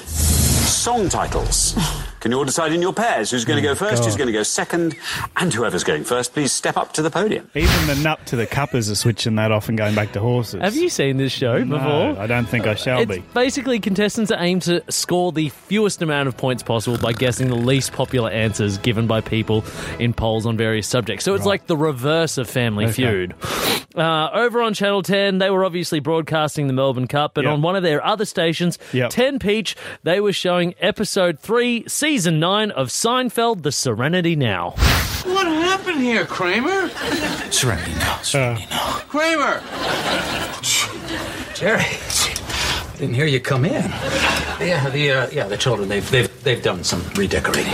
song 0.08 1.10
titles. 1.10 1.78
Can 2.22 2.32
you 2.32 2.38
all 2.38 2.46
decide 2.46 2.72
in 2.72 2.82
your 2.82 2.94
pairs 2.94 3.32
who's 3.32 3.46
going 3.46 3.62
to 3.62 3.68
go 3.68 3.74
first, 3.76 4.06
who's 4.06 4.16
going 4.16 4.28
to 4.28 4.32
go 4.34 4.44
second, 4.44 4.96
and 5.38 5.52
whoever's 5.52 5.84
going 5.84 6.04
first, 6.04 6.34
please 6.34 6.52
step 6.52 6.78
up 6.78 6.94
to 6.94 7.02
the 7.02 7.10
podium. 7.10 7.50
Even 7.56 7.88
the 7.88 7.96
nut 7.96 8.24
to 8.28 8.36
the 8.36 8.46
cuppers 8.46 8.90
are 8.92 8.96
switching 8.96 9.36
that 9.36 9.52
off 9.52 9.68
and 9.70 9.78
going 9.78 9.96
back 9.96 10.12
to 10.14 10.20
horses. 10.20 10.62
Have 10.62 10.76
you 10.76 10.88
seen 10.90 11.18
this 11.18 11.32
show 11.32 11.64
No, 11.64 11.78
before? 11.78 12.22
I 12.24 12.28
don't 12.28 12.46
think 12.46 12.68
I 12.68 12.76
shall 12.76 13.00
It's 13.00 13.12
be. 13.16 13.24
basically 13.34 13.80
contestants 13.80 14.32
aim 14.32 14.60
to 14.62 14.84
score 14.92 15.32
the 15.32 15.50
fewest 15.50 16.02
amount 16.04 16.28
of 16.28 16.38
points 16.38 16.62
possible 16.62 16.98
by 17.00 17.12
guessing 17.14 17.48
the 17.48 17.56
least 17.56 17.92
popular 17.92 18.30
answers 18.30 18.78
given 18.78 19.08
by 19.08 19.20
people 19.22 19.66
in 20.00 20.14
polls 20.14 20.46
on 20.46 20.56
various 20.58 20.88
subjects. 20.88 21.26
So 21.26 21.34
it's 21.34 21.46
like 21.48 21.66
the 21.66 21.76
reverse 21.78 22.38
of 22.38 22.48
Family 22.48 22.86
Okay. 22.86 22.94
Feud. 22.94 23.34
Uh, 23.96 24.30
over 24.34 24.62
on 24.62 24.74
Channel 24.74 25.02
10, 25.02 25.40
they 25.40 25.50
were 25.50 25.66
obviously 25.66 26.00
broadcasting 26.00 26.68
the 26.68 26.74
Melbourne 26.74 27.08
Cup, 27.08 27.34
but 27.34 27.44
Yep. 27.46 27.54
on 27.54 27.62
one 27.62 27.76
of 27.76 27.84
their 27.84 28.06
other 28.06 28.24
stations, 28.26 28.78
Yep. 28.94 29.10
10 29.10 29.40
Peach, 29.40 29.76
they 30.04 30.22
were 30.22 30.32
showing 30.32 30.76
episode 30.80 31.40
3, 31.40 31.84
season 31.88 32.11
9 32.12 32.72
of 32.72 32.90
Seinfeld, 32.90 33.64
The 33.64 33.72
Serenity 33.72 34.36
Now. 34.36 34.72
What 35.24 35.48
happened 35.48 36.02
here, 36.02 36.26
Kramer? 36.26 36.90
Serenity 37.52 37.94
now. 37.94 38.18
Serenity 38.22 38.68
now. 38.70 39.00
Kramer! 39.08 39.62
Jerry, 41.56 41.86
I 41.86 42.96
didn't 42.98 43.14
hear 43.16 43.26
you 43.26 43.40
come 43.40 43.64
in. 43.64 43.90
Yeah, 44.60 44.90
the 44.90 45.12
uh, 45.12 45.30
yeah 45.32 45.48
the 45.48 45.56
children 45.56 45.88
they've 45.88 46.12
they've 46.12 46.44
they've 46.44 46.62
done 46.62 46.84
some 46.84 47.02
redecorating. 47.16 47.72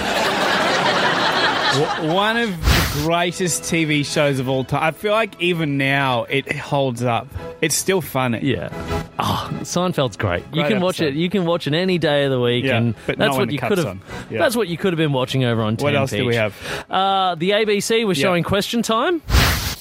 One 2.14 2.38
of 2.38 2.50
the 2.52 3.02
greatest 3.04 3.64
TV 3.64 4.06
shows 4.06 4.38
of 4.40 4.48
all 4.48 4.64
time. 4.64 4.84
I 4.84 4.92
feel 4.92 5.14
like 5.14 5.42
even 5.42 5.78
now 5.80 6.26
it 6.26 6.52
holds 6.52 7.02
up. 7.02 7.28
It's 7.62 7.76
still 7.76 8.02
funny. 8.02 8.40
Yeah. 8.44 8.70
Oh, 9.18 9.37
Seinfeld's 9.64 10.18
great. 10.18 10.44
you 10.54 10.62
Great 10.62 10.68
can 10.70 10.82
watch 10.82 11.02
it. 11.02 11.14
You 11.14 11.30
can 11.30 11.46
watch 11.46 11.68
it 11.68 11.74
any 11.74 11.98
day 11.98 12.26
of 12.26 12.32
the 12.32 12.40
week, 12.40 12.66
Yeah, 12.66 12.78
and 12.78 12.96
but 13.06 13.18
that's 13.18 13.30
not 13.30 13.38
when 13.38 13.48
what 13.48 13.52
you 13.54 13.60
could 13.60 13.78
have. 13.78 14.00
Yeah. 14.30 14.40
That's 14.40 14.56
what 14.56 14.68
you 14.68 14.78
could 14.78 14.94
have 14.94 14.98
been 14.98 15.14
watching 15.14 15.44
over 15.44 15.62
on. 15.62 15.76
What 15.76 15.92
10 15.92 15.96
else 15.96 16.12
do 16.12 16.26
we 16.26 16.36
have? 16.36 16.54
Uh, 16.90 17.36
the 17.36 17.52
ABC 17.52 18.06
was 18.06 18.18
Yeah. 18.20 18.24
showing 18.28 18.44
Question 18.44 18.82
Time. 18.82 19.22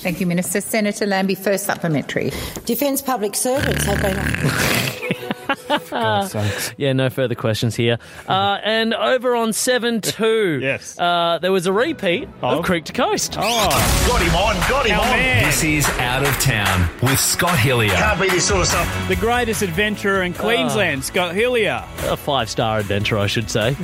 Thank 0.01 0.21
you, 0.21 0.27
Minister. 0.27 0.61
Senator 0.61 1.07
Lambie, 1.07 1.35
first 1.35 1.65
supplementary. 1.67 2.31
Defence 2.65 3.03
public 3.03 3.35
servants 3.35 3.85
have 3.85 4.01
been. 4.03 5.33
God's 5.91 6.33
sakes. 6.33 6.75
Yeah, 6.77 6.93
no 6.93 7.11
further 7.11 7.35
questions 7.35 7.75
here. 7.77 7.99
Uh, 8.29 8.59
and 8.63 8.95
over 8.95 9.35
on 9.35 9.53
Seven 9.53 10.01
Two, 10.01 10.59
Yes. 10.63 10.99
uh, 10.99 11.39
there 11.41 11.53
was 11.53 11.67
a 11.67 11.73
repeat 11.73 12.29
Oh. 12.43 12.59
of 12.59 12.65
Creek 12.65 12.85
to 12.87 12.93
Coast. 12.93 13.37
Oh, 13.39 14.05
Got 14.09 14.23
him 14.23 14.35
on, 14.35 14.57
got 14.71 14.87
him 14.87 14.99
our 14.99 15.05
on. 15.05 15.11
man. 15.11 15.45
This 15.45 15.63
is 15.65 15.89
Out 15.99 16.25
of 16.27 16.33
Town 16.41 16.89
with 17.03 17.19
Scott 17.19 17.59
Hillier. 17.59 17.91
Can't 17.95 18.21
be 18.21 18.29
this 18.29 18.47
sort 18.49 18.61
of 18.63 18.67
stuff. 18.69 19.09
the 19.09 19.17
greatest 19.17 19.63
adventurer 19.63 20.23
in 20.23 20.33
Queensland, 20.35 21.05
Scott 21.05 21.35
Hillier. 21.35 21.83
A 22.05 22.17
five 22.17 22.49
star 22.51 22.79
adventure, 22.79 23.19
I 23.19 23.27
should 23.27 23.51
say. 23.51 23.77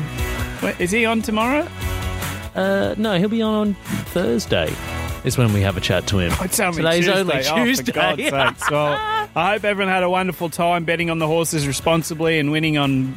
Wait, 0.63 0.79
Is 0.81 0.91
he 0.91 1.05
on 1.07 1.23
tomorrow? 1.23 1.67
Uh, 2.55 2.95
no, 2.99 3.19
he'll 3.19 3.29
be 3.29 3.43
on 3.43 3.55
on 3.55 3.75
Thursday. 4.07 4.73
Is 5.25 5.39
when 5.39 5.53
we 5.53 5.61
have 5.61 5.77
a 5.77 5.81
chat 5.81 6.07
to 6.09 6.19
him. 6.19 6.33
It's 6.41 6.59
only 6.59 6.83
Today's 6.83 7.05
Tuesday. 7.07 7.21
only 7.21 7.35
Oh, 7.49 7.65
Tuesday. 7.65 7.85
for 7.85 7.93
God's 7.93 8.23
sakes. 8.29 8.71
Well, 8.71 9.22
I 9.35 9.53
hope 9.53 9.65
everyone 9.65 9.93
had 9.93 10.03
a 10.03 10.11
wonderful 10.11 10.51
time 10.51 10.85
betting 10.85 11.09
on 11.11 11.19
the 11.19 11.27
horses 11.27 11.67
responsibly 11.67 12.39
and 12.39 12.51
winning 12.53 12.77
on 12.77 13.17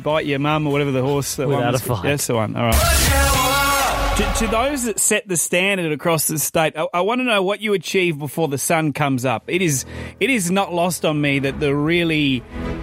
Bite 0.00 0.26
Your 0.26 0.38
Mum 0.38 0.66
or 0.66 0.72
whatever 0.72 0.90
the 0.90 1.02
horse 1.02 1.36
that 1.36 1.48
Without 1.48 1.60
one 1.60 1.68
a 1.68 1.72
was. 1.72 1.80
fight. 1.82 2.02
That's 2.02 2.26
the 2.26 2.34
one. 2.34 2.54
All 2.56 2.66
right. 2.66 4.14
To, 4.18 4.46
to 4.46 4.50
those 4.50 4.84
that 4.84 4.98
set 4.98 5.28
the 5.28 5.36
standard 5.36 5.92
across 5.92 6.26
the 6.28 6.38
state, 6.38 6.74
I, 6.76 6.86
I 6.94 7.00
want 7.02 7.20
to 7.20 7.24
know 7.24 7.42
what 7.42 7.60
you 7.60 7.72
achieve 7.74 8.18
before 8.18 8.48
the 8.48 8.58
sun 8.58 8.92
comes 8.92 9.24
up. 9.24 9.44
It 9.46 9.62
is, 9.62 9.84
it 10.20 10.30
is 10.30 10.50
not 10.50 10.72
lost 10.72 11.04
on 11.04 11.20
me 11.20 11.38
that 11.40 11.58
the 11.60 11.74
really, 11.74 12.42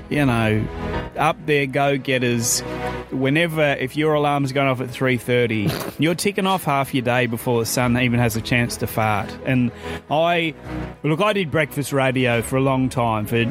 you 0.10 0.26
know, 0.26 0.68
up 1.18 1.38
there 1.46 1.66
go 1.66 1.98
getters. 1.98 2.62
Whenever 3.12 3.62
if 3.74 3.96
your 3.96 4.14
alarm's 4.16 4.52
going 4.52 4.68
off 4.68 4.82
at 4.82 4.90
three 4.90 5.18
thirty, 5.18 5.70
you're 6.00 6.16
ticking 6.16 6.48
off 6.48 6.64
half 6.64 6.94
your 6.94 7.04
day 7.04 7.28
before 7.28 7.60
the 7.60 7.66
sun 7.66 7.96
even 7.98 8.20
has 8.20 8.36
a 8.36 8.42
chance 8.42 8.78
to 8.78 8.88
fart. 8.88 9.30
And 9.46 9.72
I 10.10 10.56
look, 11.04 11.22
I 11.22 11.34
did 11.34 11.52
breakfast 11.52 11.94
radio 11.94 12.42
for 12.42 12.58
a 12.58 12.62
long 12.62 12.90
time 12.90 13.26
for 13.28 13.46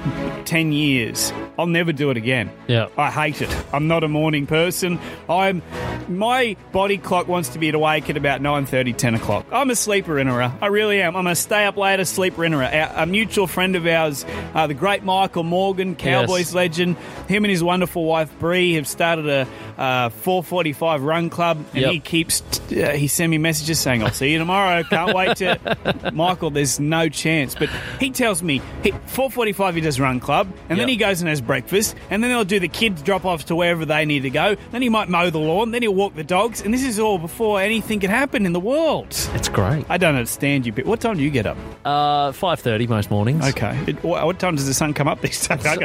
ten 0.45 0.73
years. 0.73 1.33
I'll 1.59 1.67
never 1.67 1.93
do 1.93 2.11
it 2.11 2.17
again. 2.17 2.51
Yeah. 2.67 2.89
I 2.97 3.11
hate 3.11 3.43
it. 3.43 3.55
I'm 3.73 3.87
not 3.87 4.03
a 4.03 4.09
morning 4.09 4.47
person. 4.47 4.99
I'm 5.29 5.63
my 6.09 6.57
body 6.73 6.99
clock 6.99 7.29
wants 7.29 7.51
to 7.51 7.59
be 7.59 7.69
awake 7.71 8.11
at 8.11 8.17
about 8.17 8.41
9.30, 8.41 8.97
10 8.97 9.15
o'clock. 9.15 9.47
I'm 9.53 9.71
a 9.71 9.77
sleeper 9.77 10.19
innerer. 10.19 10.53
I 10.61 10.67
really 10.67 11.01
am. 11.01 11.15
I'm 11.15 11.27
a 11.27 11.37
stay 11.37 11.65
up 11.65 11.77
later 11.77 12.05
sleeper 12.05 12.45
innerer. 12.45 12.65
A, 12.65 13.03
a 13.03 13.07
mutual 13.07 13.47
friend 13.47 13.77
of 13.77 13.87
ours, 13.87 14.25
uh, 14.55 14.67
the 14.67 14.75
great 14.75 15.05
Michael 15.05 15.45
Morgan, 15.45 15.95
Cowboys 15.95 16.47
Yes. 16.49 16.55
legend, 16.55 16.97
him 17.29 17.45
and 17.45 17.52
his 17.53 17.63
wonderful 17.63 18.05
wife 18.05 18.31
Bree 18.39 18.75
have 18.75 18.89
started 18.89 19.29
a 19.29 19.47
uh, 19.79 20.09
4:45 20.11 21.05
run 21.05 21.31
club, 21.31 21.59
and 21.73 21.83
Yep. 21.83 21.93
he 21.93 22.01
keeps 22.01 22.43
uh, 22.73 22.91
he 22.93 23.07
send 23.09 23.31
me 23.31 23.39
messages 23.39 23.79
saying, 23.79 24.03
"I'll 24.03 24.11
see 24.11 24.33
you 24.33 24.39
tomorrow. 24.39 24.83
Can't 24.85 25.15
wait 25.15 25.37
to." 25.39 26.11
Michael, 26.13 26.51
there's 26.51 26.81
no 26.81 27.09
chance, 27.09 27.55
but 27.55 27.69
he 28.01 28.11
tells 28.11 28.43
me 28.43 28.61
he, 28.83 28.91
4:45 28.93 29.75
he 29.75 29.81
does 29.81 30.01
run 30.01 30.21
club, 30.21 30.49
and 30.69 30.79
then 30.79 30.89
he 30.89 30.97
goes 30.97 31.21
and 31.21 31.29
has 31.29 31.41
breakfast, 31.41 31.95
and 32.11 32.23
then 32.23 32.31
they'll 32.31 32.45
do 32.45 32.61
the 32.61 32.69
kids 32.69 33.03
drop 33.03 33.25
offs 33.25 33.45
to 33.45 33.57
wherever 33.57 33.85
they 33.85 34.05
need 34.05 34.21
to 34.21 34.31
go. 34.31 34.57
Then 34.71 34.83
he 34.83 34.89
might 34.89 35.09
mow 35.09 35.31
the 35.31 35.39
lawn, 35.39 35.71
then 35.71 35.83
he'll 35.83 35.95
walk 35.95 36.15
the 36.15 36.25
dogs, 36.25 36.61
and 36.63 36.73
this 36.73 36.85
is 36.85 36.99
all 36.99 37.19
before 37.19 37.61
anything 37.61 38.01
can 38.01 38.11
happen 38.11 38.47
in 38.47 38.53
the 38.53 38.61
world. 38.61 39.07
It's 39.35 39.49
great. 39.49 39.85
I 39.89 39.99
don't 39.99 40.15
understand 40.15 40.67
you, 40.67 40.73
but 40.73 40.87
what 40.87 41.01
time 41.01 41.17
do 41.17 41.23
you 41.23 41.31
get 41.31 41.47
up? 41.47 41.57
Uh, 41.85 42.33
five 42.33 42.61
thirty 42.61 42.87
most 42.87 43.11
mornings. 43.11 43.47
Okay, 43.51 43.79
it, 43.87 44.03
what, 44.03 44.25
what 44.25 44.39
time 44.39 44.57
does 44.57 44.67
the 44.67 44.75
sun 44.75 44.95
come 44.95 45.09
up 45.09 45.21
these 45.21 45.47
days? 45.47 45.67
I 45.67 45.77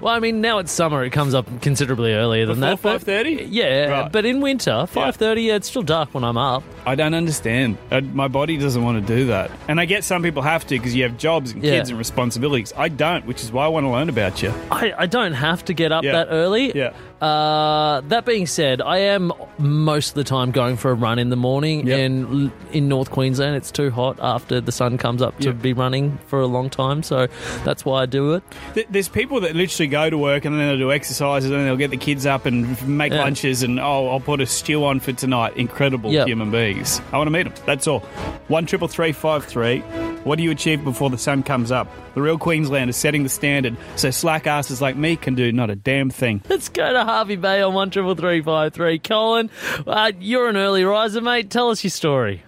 Well, 0.00 0.14
I 0.14 0.20
mean, 0.20 0.40
now 0.40 0.58
it's 0.58 0.72
summer; 0.72 1.01
it 1.04 1.10
comes 1.10 1.34
up 1.34 1.46
considerably 1.62 2.12
earlier 2.14 2.46
than 2.46 2.60
Before 2.60 2.92
that. 2.98 3.04
but- 3.04 3.06
5:30? 3.06 3.48
Yeah, 3.50 3.86
Right. 3.86 4.12
but 4.12 4.24
in 4.24 4.40
winter, 4.40 4.86
five 4.86 5.16
thirty, 5.16 5.42
yeah, 5.42 5.54
it's 5.56 5.68
still 5.68 5.82
dark 5.82 6.10
when 6.14 6.24
I'm 6.24 6.36
up. 6.38 6.62
I 6.86 6.94
don't 6.94 7.14
understand. 7.14 7.78
Uh, 7.90 8.00
my 8.12 8.28
body 8.28 8.56
doesn't 8.56 8.82
want 8.82 9.06
to 9.06 9.14
do 9.16 9.26
that. 9.26 9.50
And 9.68 9.80
I 9.80 9.84
get 9.84 10.04
some 10.04 10.22
people 10.22 10.42
have 10.42 10.66
to 10.66 10.74
because 10.76 10.94
you 10.94 11.02
have 11.04 11.16
jobs 11.18 11.52
and 11.52 11.62
Yeah. 11.62 11.72
kids 11.72 11.90
and 11.90 11.98
responsibilities. 11.98 12.72
I 12.76 12.88
don't, 12.88 13.26
which 13.26 13.42
is 13.42 13.52
why 13.52 13.64
I 13.64 13.68
want 13.68 13.84
to 13.86 13.90
learn 13.90 14.08
about 14.08 14.42
you. 14.42 14.52
I, 14.70 14.92
I 14.98 15.06
don't 15.06 15.32
have 15.34 15.64
to 15.66 15.74
get 15.74 15.92
up 15.92 16.04
Yeah. 16.04 16.12
that 16.12 16.28
early. 16.30 16.72
Yeah. 16.76 16.92
Uh, 17.22 18.00
that 18.08 18.24
being 18.26 18.46
said, 18.46 18.82
I 18.82 18.98
am 18.98 19.32
most 19.56 20.08
of 20.08 20.14
the 20.16 20.24
time 20.24 20.50
going 20.50 20.76
for 20.76 20.90
a 20.90 20.94
run 20.94 21.20
in 21.20 21.30
the 21.30 21.36
morning. 21.36 21.86
Yep. 21.86 21.98
And 22.00 22.52
in 22.72 22.88
North 22.88 23.12
Queensland, 23.12 23.54
it's 23.54 23.70
too 23.70 23.92
hot 23.92 24.18
after 24.20 24.60
the 24.60 24.72
sun 24.72 24.98
comes 24.98 25.22
up 25.22 25.38
to 25.38 25.50
Yep. 25.50 25.62
be 25.62 25.72
running 25.72 26.18
for 26.26 26.40
a 26.40 26.46
long 26.46 26.68
time. 26.68 27.04
So 27.04 27.28
that's 27.64 27.84
why 27.84 28.02
I 28.02 28.06
do 28.06 28.34
it. 28.34 28.42
There's 28.90 29.08
people 29.08 29.40
that 29.42 29.54
literally 29.54 29.86
go 29.86 30.10
to 30.10 30.18
work 30.18 30.44
and 30.44 30.58
then 30.58 30.66
they'll 30.66 30.78
do 30.78 30.90
exercises 30.90 31.48
and 31.48 31.60
then 31.60 31.66
they'll 31.66 31.76
get 31.76 31.92
the 31.92 31.96
kids 31.96 32.26
up 32.26 32.44
and 32.44 32.76
make 32.88 33.12
Yeah. 33.12 33.20
lunches 33.22 33.62
and, 33.62 33.78
oh, 33.78 34.08
I'll 34.08 34.18
put 34.18 34.40
a 34.40 34.46
stew 34.46 34.84
on 34.84 34.98
for 34.98 35.12
tonight. 35.12 35.56
Incredible 35.56 36.10
Yep. 36.10 36.26
human 36.26 36.50
beings. 36.50 37.00
I 37.12 37.18
want 37.18 37.28
to 37.28 37.32
meet 37.32 37.44
them. 37.44 37.54
That's 37.66 37.86
all. 37.86 38.00
One 38.48 38.66
triple 38.66 38.88
three 38.88 39.12
five 39.12 39.44
three. 39.44 39.78
What 40.24 40.38
do 40.38 40.44
you 40.44 40.50
achieve 40.50 40.82
before 40.84 41.08
the 41.10 41.18
sun 41.18 41.44
comes 41.44 41.70
up? 41.70 41.88
The 42.14 42.20
real 42.22 42.36
Queenslander 42.38 42.90
is 42.90 42.96
setting 42.96 43.22
the 43.22 43.28
standard 43.28 43.76
so 43.96 44.10
slack 44.10 44.46
asses 44.46 44.82
like 44.82 44.96
me 44.96 45.16
can 45.16 45.34
do 45.34 45.50
not 45.52 45.70
a 45.70 45.74
damn 45.74 46.10
thing. 46.10 46.42
Let's 46.48 46.68
go 46.68 46.92
to 46.92 47.04
Hervey 47.12 47.36
Bay 47.36 47.60
on 47.62 47.74
one 47.74 47.90
triple 47.90 48.14
three 48.14 48.40
five 48.42 48.72
three. 48.72 48.98
Colin, 48.98 49.50
uh, 49.86 50.12
you're 50.18 50.48
an 50.48 50.56
early 50.56 50.84
riser, 50.84 51.20
mate. 51.20 51.50
Tell 51.50 51.68
us 51.70 51.84
your 51.84 51.90
story. 51.90 52.42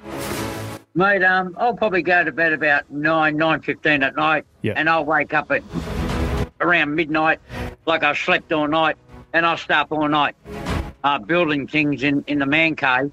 Mate, 0.95 1.23
um, 1.25 1.55
I'll 1.59 1.75
probably 1.75 2.03
go 2.03 2.25
to 2.25 2.33
bed 2.33 2.53
about 2.53 2.91
nine, 2.91 3.37
nine 3.37 3.61
fifteen 3.61 4.03
at 4.03 4.17
night, 4.17 4.45
Yeah. 4.63 4.75
and 4.77 4.89
I'll 4.89 5.05
wake 5.05 5.35
up 5.35 5.51
at 5.51 5.63
around 6.61 6.95
midnight, 6.95 7.41
like 7.85 8.03
I 8.05 8.15
slept 8.15 8.53
all 8.53 8.69
night, 8.69 8.97
and 9.33 9.45
I'll 9.45 9.57
stay 9.59 9.75
up 9.75 9.91
all 9.93 10.09
night, 10.09 10.35
uh, 11.03 11.19
building 11.19 11.67
things 11.67 12.03
in, 12.03 12.25
in 12.27 12.39
the 12.39 12.47
man 12.47 12.75
cave, 12.77 13.11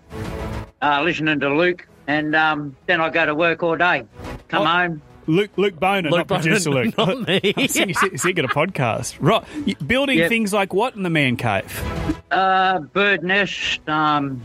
uh, 0.81 1.01
listening 1.03 1.39
to 1.41 1.50
Luke, 1.53 1.88
and 2.08 2.36
um, 2.36 2.75
then 2.86 3.01
I 3.01 3.10
go 3.10 3.25
to 3.25 3.36
work 3.36 3.62
all 3.63 3.75
day. 3.75 4.05
Come 4.48 4.62
Oh. 4.62 4.65
home. 4.65 5.01
Luke, 5.28 5.51
Luke 5.58 5.80
Bona, 5.80 6.10
Luke 6.10 6.18
not 6.20 6.28
producer 6.28 6.70
Luke. 6.72 6.98
not 6.98 7.28
me. 7.28 7.54
I 7.56 7.68
see, 7.68 7.94
see, 7.94 8.18
see, 8.18 8.34
got 8.34 8.46
a 8.46 8.48
podcast. 8.48 9.18
Right. 9.20 9.44
Building 9.88 10.18
Yep. 10.18 10.30
things 10.30 10.54
like 10.54 10.74
what 10.74 10.96
in 10.96 11.04
the 11.04 11.10
man 11.10 11.38
cave? 11.38 11.66
Uh, 12.32 12.80
bird 12.80 13.24
nest, 13.24 13.88
um, 13.88 14.42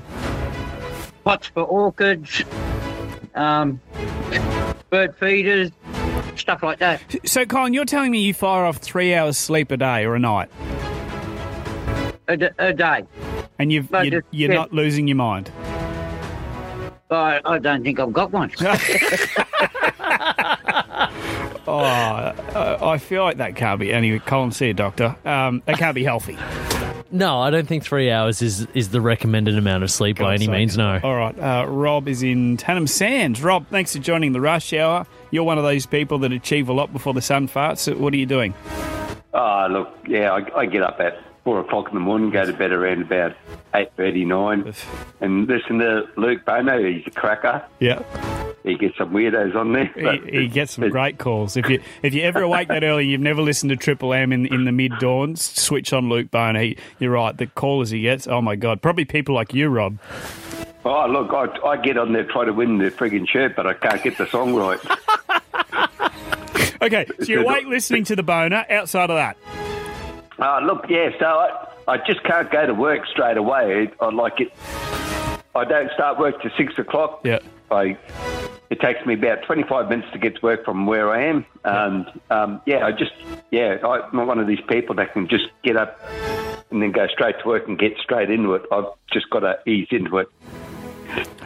pots 1.25 1.49
for 1.49 1.62
orchids, 1.64 2.45
um, 3.35 3.80
bird 4.90 5.14
feeders, 5.16 5.71
stuff 6.37 6.62
like 6.62 6.78
that. 6.78 7.00
So, 7.25 7.45
Colin, 7.47 7.73
you're 7.75 7.85
telling 7.85 8.11
me 8.12 8.21
you 8.21 8.35
fire 8.35 8.64
off 8.64 8.76
three 8.78 9.14
hours 9.14 9.37
sleep 9.38 9.71
a 9.71 9.76
day 9.76 10.04
or 10.04 10.14
a 10.14 10.18
night, 10.21 10.49
A, 12.28 12.37
d- 12.37 12.49
a 12.59 12.73
day. 12.73 13.02
and 13.59 13.73
you've, 13.73 13.90
But 13.90 14.06
you're, 14.06 14.18
it's- 14.18 14.33
you're 14.33 14.50
yeah. 14.50 14.56
not 14.59 14.73
losing 14.73 15.09
your 15.09 15.16
mind. 15.16 15.50
I, 17.09 17.40
I 17.45 17.59
don't 17.59 17.85
think 17.85 18.00
I've 18.00 18.12
got 18.12 18.33
one. 18.33 18.50
Oh, 21.68 21.80
uh, 21.80 22.75
I 22.87 22.99
feel 22.99 23.23
like 23.25 23.38
that 23.38 23.57
can't 23.57 23.81
be. 23.81 23.93
Anyway, 23.93 24.21
Colin, 24.25 24.52
see 24.52 24.71
a 24.71 24.75
doctor. 24.75 25.16
Um, 25.25 25.62
that 25.66 25.78
can't 25.78 25.95
be 25.95 26.05
healthy. 26.05 26.38
No, 27.11 27.40
I 27.40 27.50
don't 27.50 27.69
think 27.69 27.85
three 27.85 28.11
hours 28.11 28.43
is 28.43 28.66
is 28.75 28.88
the 28.90 29.00
recommended 29.00 29.57
amount 29.57 29.85
of 29.85 29.90
sleep 29.90 30.19
by 30.19 30.35
any 30.35 30.47
sake. 30.47 30.50
means. 30.55 30.76
No. 30.76 30.99
All 31.02 31.14
right. 31.14 31.38
Uh, 31.38 31.66
Rob 31.69 32.09
is 32.09 32.23
in 32.23 32.57
Tannum 32.57 32.88
Sands. 32.88 33.43
Rob, 33.43 33.66
thanks 33.69 33.95
for 33.95 34.02
joining 34.02 34.33
the 34.33 34.40
rush 34.40 34.73
hour. 34.73 35.07
You're 35.31 35.45
one 35.45 35.57
of 35.57 35.64
those 35.64 35.87
people 35.87 36.19
that 36.21 36.33
achieve 36.33 36.69
a 36.69 36.73
lot 36.73 36.93
before 36.93 37.14
the 37.14 37.23
sun 37.23 37.49
farts. 37.49 37.78
So 37.78 37.95
what 37.97 38.12
are 38.12 38.16
you 38.16 38.26
doing? 38.26 38.55
Oh, 39.33 39.66
look, 39.71 39.97
yeah, 40.09 40.33
I, 40.33 40.61
I 40.61 40.66
get 40.66 40.83
up 40.83 40.99
at 40.99 41.19
four 41.45 41.61
o'clock 41.61 41.88
in 41.88 41.95
the 41.95 42.00
morning, 42.00 42.31
go 42.31 42.45
to 42.45 42.52
bed 42.52 42.73
around 42.73 43.02
about 43.02 43.35
eight 43.75 43.93
thirty 43.97 44.25
nine, 44.25 44.75
and 45.21 45.47
listen 45.47 45.78
to 45.78 46.09
Luke 46.16 46.45
Bona. 46.45 46.78
He's 46.81 47.07
a 47.07 47.11
cracker. 47.11 47.64
Yeah. 47.78 48.02
He 48.66 48.75
gets 48.76 48.99
some 48.99 49.12
weirdos 49.12 49.54
on 49.54 49.73
there. 49.73 49.87
He, 49.94 50.40
he 50.40 50.49
gets 50.49 50.73
some 50.73 50.90
great 50.90 51.18
calls. 51.18 51.56
If 51.56 51.70
you 51.70 51.80
if 52.02 52.12
you 52.14 52.23
ever 52.23 52.42
awake 52.42 52.66
that 52.66 52.82
early, 52.82 53.06
you've 53.06 53.20
never 53.20 53.40
listened 53.40 53.70
to 53.70 53.76
Triple 53.76 54.12
M 54.12 54.32
in, 54.32 54.44
in 54.46 54.64
the 54.64 54.73
mid 54.73 54.92
dawns. 54.99 55.40
Switch 55.40 55.92
on 55.92 56.08
Luke 56.08 56.32
Bona. 56.32 56.61
He, 56.61 56.76
you're 56.99 57.12
right. 57.12 57.37
The 57.37 57.46
callers 57.46 57.90
he 57.90 58.00
gets. 58.02 58.26
Oh 58.26 58.42
my 58.42 58.56
god. 58.56 58.82
Probably 58.82 59.04
people 59.04 59.37
like 59.37 59.54
you, 59.54 59.68
Rob. 59.68 59.99
Oh, 60.85 61.06
look, 61.06 61.32
I, 61.32 61.66
I 61.66 61.76
get 61.76 61.96
on 61.96 62.12
there 62.12 62.25
try 62.25 62.44
to 62.44 62.52
win 62.52 62.78
the 62.78 62.90
frigging 62.90 63.28
shirt, 63.28 63.54
but 63.54 63.66
I 63.68 63.75
can't 63.75 64.02
get 64.02 64.18
the 64.18 64.26
song 64.26 64.52
right. 64.54 64.78
Okay, 66.82 67.06
so 67.20 67.25
you're 67.25 67.42
awake 67.49 67.66
listening 67.66 68.04
to 68.04 68.16
the 68.16 68.23
Boner. 68.23 68.64
Outside 68.68 69.11
of 69.11 69.16
that, 69.16 69.37
Uh, 70.38 70.61
look, 70.61 70.87
yeah, 70.88 71.11
so 71.18 71.25
I, 71.26 71.68
I 71.88 71.96
just 72.06 72.23
can't 72.25 72.50
go 72.50 72.66
to 72.66 72.75
work 72.75 73.06
straight 73.06 73.37
away. 73.37 73.90
I 74.00 74.11
like 74.11 74.40
it. 74.40 74.52
I 75.54 75.64
don't 75.64 75.90
start 75.94 76.18
work 76.18 76.40
till 76.42 76.50
six 76.56 76.78
o'clock. 76.78 77.20
Yeah. 77.25 77.38
I, 77.70 77.96
it 78.70 78.80
takes 78.80 79.04
me 79.06 79.14
about 79.14 79.42
25 79.42 79.88
minutes 79.88 80.08
to 80.12 80.18
get 80.18 80.37
to 80.37 80.40
work 80.42 80.64
from 80.64 80.87
where 80.87 81.11
I 81.11 81.25
am. 81.25 81.46
And, 81.64 82.06
um, 82.30 82.61
yeah, 82.66 82.85
I 82.85 82.92
just, 82.92 83.12
yeah, 83.50 83.78
I'm 83.87 84.16
not 84.16 84.26
one 84.26 84.38
of 84.38 84.46
these 84.46 84.61
people 84.68 84.94
that 84.96 85.12
can 85.12 85.28
just 85.28 85.46
get 85.62 85.76
up 85.76 86.00
and 86.70 86.82
then 86.82 86.92
go 86.92 87.06
straight 87.06 87.38
to 87.40 87.46
work 87.46 87.68
and 87.68 87.78
get 87.78 87.96
straight 87.99 88.30
into 88.30 88.54
it. 88.54 88.62
I've 88.73 88.87
just 89.12 89.30
got 89.30 89.40
to 89.40 89.58
ease 89.66 89.88
into 89.90 90.18
it. 90.18 90.28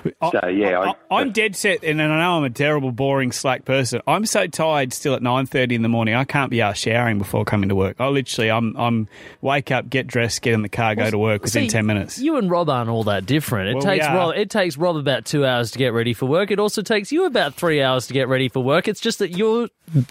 So, 0.03 0.49
yeah, 0.49 0.95
I, 1.11 1.15
I, 1.15 1.21
am 1.21 1.33
dead 1.33 1.57
set, 1.57 1.85
and 1.85 2.01
I 2.01 2.07
know 2.07 2.37
I'm 2.39 2.45
a 2.45 2.51
terrible, 2.51 2.93
boring, 2.93 3.33
slack 3.33 3.65
person. 3.65 4.01
I'm 4.07 4.27
so 4.27 4.47
tired 4.47 4.93
still 4.93 5.15
at 5.15 5.23
nine 5.23 5.47
thirty 5.47 5.75
in 5.75 5.83
the 5.83 5.89
morning. 5.89 6.15
I 6.15 6.25
can't 6.25 6.51
be 6.51 6.63
out 6.63 6.77
showering 6.77 7.19
before 7.19 7.45
coming 7.45 7.69
to 7.69 7.75
work. 7.75 7.97
I 8.01 8.09
literally, 8.09 8.51
I'm, 8.51 8.77
I'm 8.77 9.09
wake 9.41 9.71
up, 9.71 9.91
get 9.91 10.07
dressed, 10.07 10.43
get 10.43 10.55
in 10.55 10.63
the 10.63 10.69
car, 10.69 10.95
go 10.95 11.11
to 11.11 11.19
work 11.19 11.43
within 11.43 11.65
See, 11.65 11.69
ten 11.69 11.87
minutes. 11.87 12.19
You 12.19 12.37
and 12.37 12.51
Rob 12.51 12.69
aren't 12.71 12.91
all 12.91 13.05
that 13.05 13.27
different. 13.27 13.71
It 13.71 13.75
Well, 13.75 13.83
takes. 13.83 14.07
Rob. 14.07 14.37
It 14.37 14.51
takes 14.51 14.77
Rob 14.77 14.97
about 14.97 15.25
two 15.25 15.45
hours 15.45 15.71
to 15.73 15.79
get 15.79 15.93
ready 15.93 16.15
for 16.15 16.27
work. 16.27 16.51
It 16.51 16.59
also 16.59 16.83
takes 16.83 17.13
you 17.13 17.27
about 17.27 17.55
three 17.55 17.83
hours 17.83 18.07
to 18.07 18.15
get 18.15 18.29
ready 18.29 18.49
for 18.49 18.61
work. 18.63 18.89
It's 18.89 19.01
just 19.01 19.19
that 19.19 19.37
your 19.37 19.69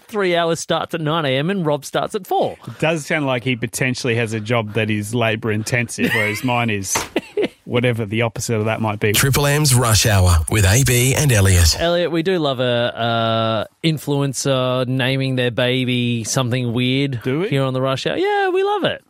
three 0.08 0.36
hours 0.36 0.60
starts 0.60 0.94
at 0.94 1.02
nine 1.02 1.26
a.m. 1.26 1.50
and 1.50 1.66
Rob 1.66 1.86
starts 1.86 2.16
at 2.16 2.28
four. 2.28 2.58
It 2.68 2.80
does 2.80 3.06
sound 3.06 3.26
like 3.26 3.44
he 3.44 3.56
potentially 3.56 4.16
has 4.16 4.34
a 4.34 4.40
job 4.40 4.74
that 4.74 4.90
is 4.90 5.16
labour 5.16 5.52
intensive, 5.52 6.12
whereas 6.14 6.44
mine 6.44 6.70
is 6.70 6.98
whatever 7.70 8.06
the 8.06 8.24
opposite 8.24 8.56
of 8.56 8.66
that 8.66 8.82
might 8.82 9.00
be. 9.00 9.12
Triple 9.14 9.46
M's 9.46 9.76
Rush 9.76 10.06
Hour 10.06 10.38
with 10.50 10.66
AB 10.66 11.14
and 11.16 11.32
Elliot. 11.32 11.76
Elliot, 11.80 12.12
we 12.12 12.24
do 12.24 12.40
love 12.40 12.60
a 12.60 12.64
uh, 12.64 13.66
influencer 13.84 14.88
naming 14.88 15.36
their 15.36 15.52
baby 15.52 16.24
something 16.24 16.74
weird 16.74 17.22
Do 17.24 17.42
we? 17.42 17.50
here 17.50 17.64
on 17.64 17.74
the 17.74 17.82
Rush 17.82 18.08
Hour. 18.08 18.18
Yeah, 18.18 18.50
we 18.50 18.64
love 18.64 18.84
it. 18.86 19.04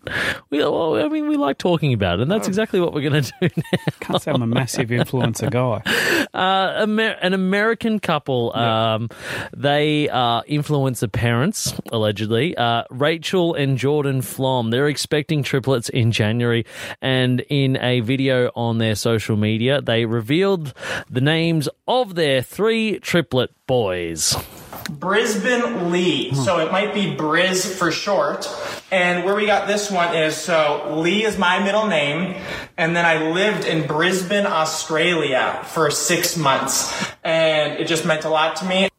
We, 0.50 0.60
well, 0.60 0.96
I 0.96 1.08
mean, 1.08 1.28
we 1.28 1.38
like 1.38 1.58
talking 1.58 1.94
about 1.94 2.20
it, 2.20 2.24
and 2.24 2.32
that's 2.32 2.48
Oh. 2.48 2.50
exactly 2.50 2.80
what 2.80 2.94
we're 2.94 3.10
going 3.10 3.24
to 3.24 3.32
do 3.42 3.50
now. 3.72 3.80
Can't 4.02 4.22
say 4.22 4.32
I'm 4.32 4.42
a 4.42 4.48
massive 4.48 4.90
influencer 4.90 5.50
guy. 5.50 5.82
Uh, 6.32 6.82
Amer- 6.84 7.18
an 7.22 7.34
American 7.34 8.00
couple, 8.00 8.56
um, 8.56 9.10
they 9.56 10.08
are 10.10 10.44
influencer 10.44 11.12
parents, 11.12 11.74
allegedly. 11.92 12.56
Uh, 12.56 12.84
Rachel 12.92 13.56
and 13.56 13.78
Jordan 13.78 14.22
Flom. 14.22 14.70
They're 14.70 14.88
expecting 14.88 15.42
triplets 15.44 15.90
in 15.90 16.12
January, 16.12 16.66
and 17.02 17.42
in 17.50 17.78
a 17.78 18.02
video 18.02 18.49
on 18.56 18.78
their 18.78 18.96
social 18.96 19.36
media, 19.36 19.82
they 19.82 20.06
revealed 20.06 20.74
the 21.10 21.22
names 21.22 21.70
of 21.88 22.16
their 22.16 22.42
three 22.42 23.00
triplet 23.00 23.52
boys. 23.68 24.36
Brisbane 24.90 25.92
Lee. 25.92 26.30
Hmm. 26.30 26.36
So 26.36 26.60
it 26.60 26.72
might 26.72 26.94
be 26.94 27.16
Briz 27.16 27.66
for 27.66 27.92
short. 27.92 28.48
And 28.92 29.24
where 29.24 29.36
we 29.36 29.46
got 29.46 29.68
this 29.68 29.92
one 29.92 30.16
is 30.16 30.36
so 30.36 30.98
Lee 31.00 31.24
is 31.24 31.38
my 31.38 31.64
middle 31.64 31.86
name, 31.86 32.42
and 32.76 32.96
then 32.96 33.06
I 33.06 33.30
lived 33.30 33.66
in 33.66 33.86
Brisbane, 33.86 34.48
Australia 34.48 35.62
for 35.66 35.92
six 35.92 36.36
months, 36.36 37.08
and 37.24 37.74
it 37.74 37.88
just 37.88 38.04
meant 38.04 38.26
a 38.26 38.30
lot 38.30 38.56
to 38.58 38.66
me. 38.66 38.90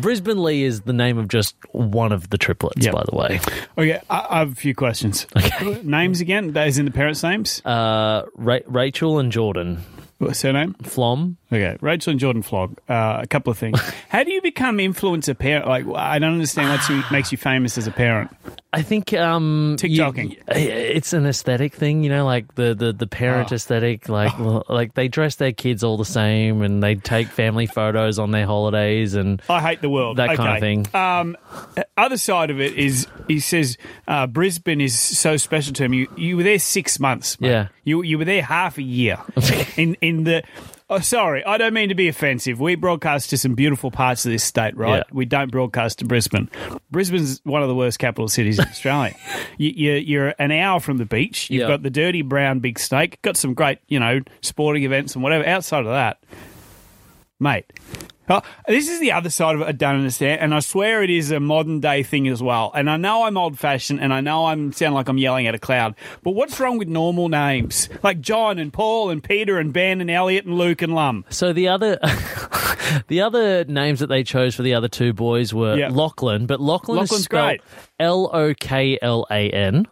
Brisbane 0.00 0.42
Lee 0.42 0.62
is 0.64 0.82
the 0.82 0.92
name 0.92 1.18
of 1.18 1.28
just 1.28 1.54
one 1.72 2.12
of 2.12 2.30
the 2.30 2.38
triplets, 2.38 2.86
by 2.88 3.02
the 3.08 3.16
way. 3.16 3.40
Okay, 3.78 4.00
I, 4.08 4.26
I 4.30 4.38
have 4.40 4.52
a 4.52 4.54
few 4.54 4.74
questions. 4.74 5.26
Okay. 5.36 5.80
Names 5.82 6.20
again? 6.20 6.52
That 6.52 6.68
is 6.68 6.78
in 6.78 6.84
the 6.84 6.90
parents' 6.90 7.22
names? 7.22 7.60
Uh, 7.64 8.24
Ra- 8.34 8.58
Rachel 8.66 9.18
and 9.18 9.30
Jordan. 9.32 9.84
What's 10.20 10.42
her 10.42 10.52
name? 10.52 10.74
Flom. 10.82 11.38
Okay, 11.52 11.76
Rachel 11.80 12.10
and 12.12 12.20
Jordan 12.20 12.42
Flog. 12.42 12.76
Uh, 12.88 13.18
a 13.22 13.26
couple 13.26 13.50
of 13.50 13.58
things. 13.58 13.80
How 14.10 14.22
do 14.22 14.30
you 14.32 14.40
become 14.42 14.76
influencer 14.78 15.36
parent? 15.36 15.66
Like, 15.66 15.84
I 15.96 16.18
don't 16.18 16.34
understand 16.34 16.68
what 16.68 17.10
makes 17.12 17.32
you 17.32 17.38
famous 17.38 17.76
as 17.78 17.86
a 17.86 17.90
parent. 17.90 18.30
I 18.72 18.82
think 18.82 19.12
um, 19.14 19.76
TikToking. 19.80 20.30
you- 20.32 20.36
it's 20.48 21.12
an 21.12 21.26
aesthetic 21.26 21.74
thing, 21.74 22.04
you 22.04 22.10
know, 22.10 22.24
like 22.24 22.54
the 22.54 22.74
the, 22.74 22.92
the 22.92 23.06
parent 23.08 23.50
Oh. 23.50 23.54
aesthetic. 23.56 24.08
Like 24.08 24.32
like 24.68 24.94
they 24.94 25.08
dress 25.08 25.36
their 25.36 25.52
kids 25.52 25.82
all 25.82 25.96
the 25.96 26.04
same, 26.04 26.62
and 26.62 26.80
they 26.82 26.94
take 26.96 27.26
family 27.28 27.66
photos 27.66 28.18
on 28.20 28.30
their 28.30 28.46
holidays, 28.46 29.14
and 29.14 29.40
I 29.48 29.60
hate 29.60 29.80
the 29.80 29.88
world. 29.90 30.18
That 30.18 30.36
kind 30.36 30.52
of 30.54 30.60
thing. 30.60 30.86
Um, 30.94 31.36
other 31.96 32.18
side 32.18 32.50
of 32.50 32.60
it 32.60 32.74
is 32.74 33.06
he 33.26 33.40
says 33.40 33.76
uh, 34.06 34.26
Brisbane 34.28 34.80
is 34.82 34.96
so 34.98 35.36
special 35.36 35.72
to 35.72 35.84
him. 35.84 35.94
You 35.94 36.08
you 36.16 36.36
were 36.36 36.42
there 36.44 36.58
six 36.60 37.00
months. 37.00 37.40
mate. 37.40 37.48
Yeah. 37.48 37.68
You 37.82 38.02
you 38.02 38.18
were 38.18 38.24
there 38.26 38.42
half 38.42 38.78
a 38.78 38.82
year. 38.82 39.18
in 39.76 39.96
in 40.00 40.09
the. 40.24 40.42
Oh, 40.92 40.98
sorry, 40.98 41.44
I 41.44 41.56
don't 41.56 41.72
mean 41.72 41.88
to 41.90 41.94
be 41.94 42.08
offensive. 42.08 42.58
We 42.58 42.74
broadcast 42.74 43.30
to 43.30 43.38
some 43.38 43.54
beautiful 43.54 43.92
parts 43.92 44.26
of 44.26 44.32
this 44.32 44.42
state, 44.42 44.76
right? 44.76 44.96
Yeah. 44.96 45.02
We 45.12 45.24
don't 45.24 45.50
broadcast 45.50 46.00
to 46.00 46.04
Brisbane. 46.04 46.50
Brisbane's 46.90 47.40
one 47.44 47.62
of 47.62 47.68
the 47.68 47.76
worst 47.76 48.00
capital 48.00 48.26
cities 48.26 48.58
in 48.58 48.64
Australia. 48.68 49.14
you, 49.56 49.92
you're 49.92 50.34
an 50.40 50.50
hour 50.50 50.80
from 50.80 50.96
the 50.98 51.04
beach. 51.06 51.48
You've 51.48 51.60
Yeah. 51.62 51.68
got 51.68 51.84
the 51.84 51.90
dirty 51.90 52.22
brown 52.22 52.58
big 52.58 52.76
steak. 52.78 53.22
Got 53.22 53.36
some 53.36 53.54
great, 53.54 53.78
you 53.86 54.00
know, 54.00 54.20
sporting 54.42 54.82
events 54.82 55.14
and 55.14 55.22
whatever. 55.22 55.46
Outside 55.46 55.80
of 55.86 55.92
that, 55.92 56.18
mate. 57.40 57.66
Oh, 58.32 58.42
this 58.68 58.88
is 58.88 59.00
the 59.00 59.10
other 59.10 59.28
side 59.28 59.56
of 59.56 59.60
it 59.62 59.66
I 59.66 59.72
don't 59.72 59.96
understand, 59.96 60.40
and 60.40 60.54
I 60.54 60.60
swear 60.60 61.02
it 61.02 61.10
is 61.10 61.32
a 61.32 61.40
modern 61.40 61.80
day 61.80 62.04
thing 62.04 62.28
as 62.28 62.40
well. 62.40 62.70
And 62.76 62.88
I 62.88 62.96
know 62.96 63.24
I'm 63.24 63.36
old 63.36 63.58
fashioned, 63.58 63.98
and 64.00 64.12
I 64.14 64.20
know 64.20 64.46
I'm 64.46 64.72
sound 64.72 64.94
like 64.94 65.08
I'm 65.08 65.18
yelling 65.18 65.48
at 65.48 65.56
a 65.56 65.58
cloud. 65.58 65.96
But 66.22 66.32
what's 66.32 66.60
wrong 66.60 66.78
with 66.78 66.86
normal 66.86 67.28
names 67.28 67.88
like 68.04 68.20
John 68.20 68.60
and 68.60 68.72
Paul 68.72 69.10
and 69.10 69.20
Peter 69.24 69.58
and 69.58 69.72
Ben 69.72 70.00
and 70.00 70.08
Elliot 70.08 70.44
and 70.44 70.56
Luke 70.56 70.80
and 70.80 70.94
Lum? 70.94 71.24
So 71.28 71.52
the 71.52 71.66
other, 71.66 71.98
the 73.08 73.20
other 73.22 73.64
names 73.64 73.98
that 73.98 74.06
they 74.06 74.22
chose 74.22 74.54
for 74.54 74.62
the 74.62 74.74
other 74.74 74.86
two 74.86 75.12
boys 75.12 75.52
were 75.52 75.76
Yeah. 75.76 75.88
Lachlan, 75.88 76.46
but 76.46 76.60
Lachlan 76.60 76.98
Lachlan's 76.98 77.22
is 77.22 77.24
spelled. 77.24 77.58
L 77.98 78.30
O 78.32 78.54
K 78.54 78.96
L 79.02 79.26
A 79.28 79.50
N. 79.50 79.88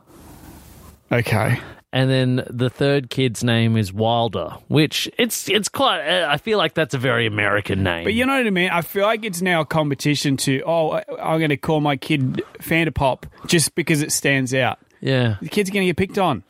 Okay. 1.10 1.58
And 1.90 2.10
then 2.10 2.44
the 2.50 2.68
third 2.68 3.08
kid's 3.08 3.42
name 3.42 3.76
is 3.78 3.92
Wilder, 3.94 4.50
which 4.68 5.08
it's 5.18 5.48
it's 5.48 5.70
quite. 5.70 6.06
uh, 6.06 6.28
I 6.28 6.36
feel 6.36 6.58
like 6.58 6.74
that's 6.74 6.92
a 6.92 6.98
very 6.98 7.26
American 7.26 7.82
name. 7.82 8.04
But 8.04 8.12
you 8.12 8.26
know 8.26 8.36
what 8.36 8.46
I 8.46 8.50
mean? 8.50 8.68
I 8.68 8.82
feel 8.82 9.04
like 9.06 9.24
it's 9.24 9.40
now 9.40 9.62
a 9.62 9.64
competition 9.64 10.36
to, 10.38 10.62
oh, 10.66 10.90
I- 10.90 11.04
I'm 11.18 11.38
going 11.38 11.48
to 11.48 11.56
call 11.56 11.80
my 11.80 11.96
kid 11.96 12.42
Fanta 12.58 12.94
Pop 12.94 13.24
just 13.46 13.74
because 13.74 14.02
it 14.02 14.12
stands 14.12 14.52
out. 14.52 14.78
yeah. 15.00 15.36
The 15.40 15.48
kid's 15.48 15.70
are 15.70 15.72
going 15.72 15.84
to 15.86 15.86
get 15.86 15.96
picked 15.96 16.18
on. 16.18 16.42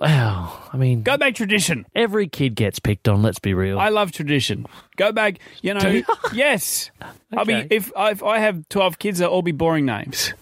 Wow. 0.00 0.58
I 0.72 0.76
mean, 0.76 1.02
Go 1.04 1.16
back 1.16 1.36
tradition. 1.36 1.86
every 1.94 2.26
kid 2.26 2.56
gets 2.56 2.80
picked 2.80 3.06
on. 3.08 3.22
Let's 3.22 3.38
be 3.38 3.54
real. 3.54 3.78
I 3.78 3.90
love 3.90 4.10
tradition. 4.10 4.66
Go 4.96 5.12
back, 5.12 5.38
you 5.60 5.74
know. 5.74 5.88
You? 5.88 6.04
yes. 6.32 6.90
I'll 7.36 7.44
be 7.44 7.64
if 7.70 7.92
if 7.96 8.22
I 8.24 8.38
have 8.40 8.68
twelve 8.68 8.98
kids, 8.98 9.20
they'll 9.20 9.28
all 9.30 9.42
be 9.42 9.52
boring 9.52 9.86
names. 9.86 10.34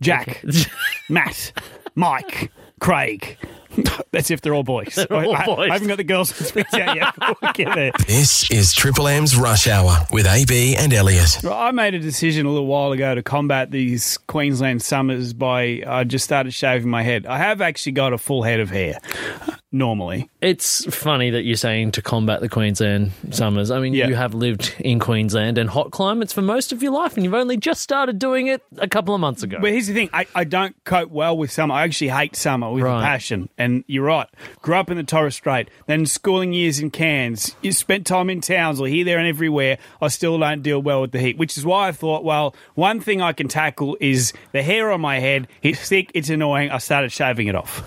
Jack, 0.00 0.42
Matt, 1.08 1.52
Mike, 1.94 2.50
Craig. 2.80 3.36
That's 4.10 4.30
if 4.30 4.40
they're 4.40 4.54
all 4.54 4.64
boys. 4.64 4.94
They're 4.96 5.12
all 5.12 5.36
I, 5.36 5.46
boys. 5.46 5.70
I 5.70 5.74
haven't 5.74 5.88
got 5.88 5.98
the 5.98 6.04
girls 6.04 6.34
spit 6.34 6.66
out 6.74 6.96
yet. 6.96 7.14
get 7.54 7.74
there. 7.74 7.92
This 8.06 8.50
is 8.50 8.72
Triple 8.72 9.06
M's 9.06 9.36
Rush 9.36 9.68
Hour 9.68 10.06
with 10.10 10.26
AB 10.26 10.74
and 10.76 10.92
Elliot. 10.92 11.38
Well, 11.44 11.52
I 11.52 11.70
made 11.70 11.94
a 11.94 12.00
decision 12.00 12.46
a 12.46 12.50
little 12.50 12.66
while 12.66 12.90
ago 12.90 13.14
to 13.14 13.22
combat 13.22 13.70
these 13.70 14.18
Queensland 14.26 14.82
summers 14.82 15.32
by 15.32 15.84
I 15.86 16.04
just 16.04 16.24
started 16.24 16.52
shaving 16.52 16.90
my 16.90 17.02
head. 17.02 17.26
I 17.26 17.38
have 17.38 17.60
actually 17.60 17.92
got 17.92 18.12
a 18.12 18.18
full 18.18 18.42
head 18.42 18.58
of 18.58 18.70
hair 18.70 18.98
normally. 19.72 20.28
It's 20.40 20.84
funny 20.94 21.30
that 21.30 21.42
you're 21.42 21.56
saying 21.56 21.92
to 21.92 22.02
combat 22.02 22.40
the 22.40 22.48
Queensland 22.48 23.12
summers. 23.30 23.70
I 23.70 23.78
mean, 23.80 23.94
Yeah. 23.94 24.08
you 24.08 24.14
have 24.16 24.34
lived 24.34 24.74
in 24.80 24.98
Queensland 24.98 25.58
and 25.58 25.68
hot 25.70 25.90
climates 25.90 26.32
for 26.32 26.42
most 26.42 26.72
of 26.72 26.82
your 26.82 26.92
life, 26.92 27.14
and 27.16 27.24
you've 27.24 27.34
only 27.34 27.56
just 27.56 27.80
started 27.80 28.18
doing 28.18 28.46
it 28.48 28.62
a 28.78 28.88
couple 28.88 29.14
of 29.14 29.20
months 29.20 29.42
ago. 29.42 29.58
But 29.60 29.72
here's 29.72 29.86
the 29.86 29.94
thing: 29.94 30.10
I, 30.12 30.26
I 30.34 30.44
don't 30.44 30.74
cope 30.84 31.10
well 31.10 31.36
with 31.36 31.50
summer. 31.50 31.74
I 31.74 31.84
actually 31.84 32.08
hate 32.08 32.34
summer 32.36 32.70
with 32.72 32.82
Right. 32.82 33.00
a 33.00 33.04
passion. 33.04 33.48
And 33.58 33.84
you're 33.86 34.04
right. 34.04 34.26
Grew 34.62 34.74
up 34.76 34.90
in 34.90 34.96
the 34.96 35.02
Torres 35.04 35.34
Strait, 35.34 35.68
then 35.86 36.06
schooling 36.06 36.52
years 36.52 36.80
in 36.80 36.90
Cairns. 36.90 37.54
You 37.62 37.72
spent 37.72 38.06
time 38.06 38.30
in 38.30 38.40
Townsville, 38.40 38.86
here, 38.86 39.04
there, 39.04 39.18
and 39.18 39.28
everywhere. 39.28 39.78
I 40.00 40.08
still 40.08 40.38
don't 40.38 40.62
deal 40.62 40.80
well 40.82 41.00
with 41.02 41.12
the 41.12 41.20
heat, 41.20 41.38
which 41.38 41.56
is 41.56 41.64
why 41.64 41.88
I 41.88 41.92
thought, 41.92 42.24
well, 42.24 42.54
one 42.74 43.00
thing 43.00 43.20
I 43.22 43.32
can 43.32 43.48
tackle 43.48 43.96
is 44.00 44.32
the 44.52 44.62
hair 44.62 44.90
on 44.90 45.00
my 45.00 45.18
head. 45.20 45.46
It's 45.62 45.88
thick, 45.88 46.10
it's 46.14 46.30
annoying. 46.30 46.70
I 46.70 46.78
started 46.78 47.12
shaving 47.12 47.46
it 47.48 47.54
off. 47.54 47.82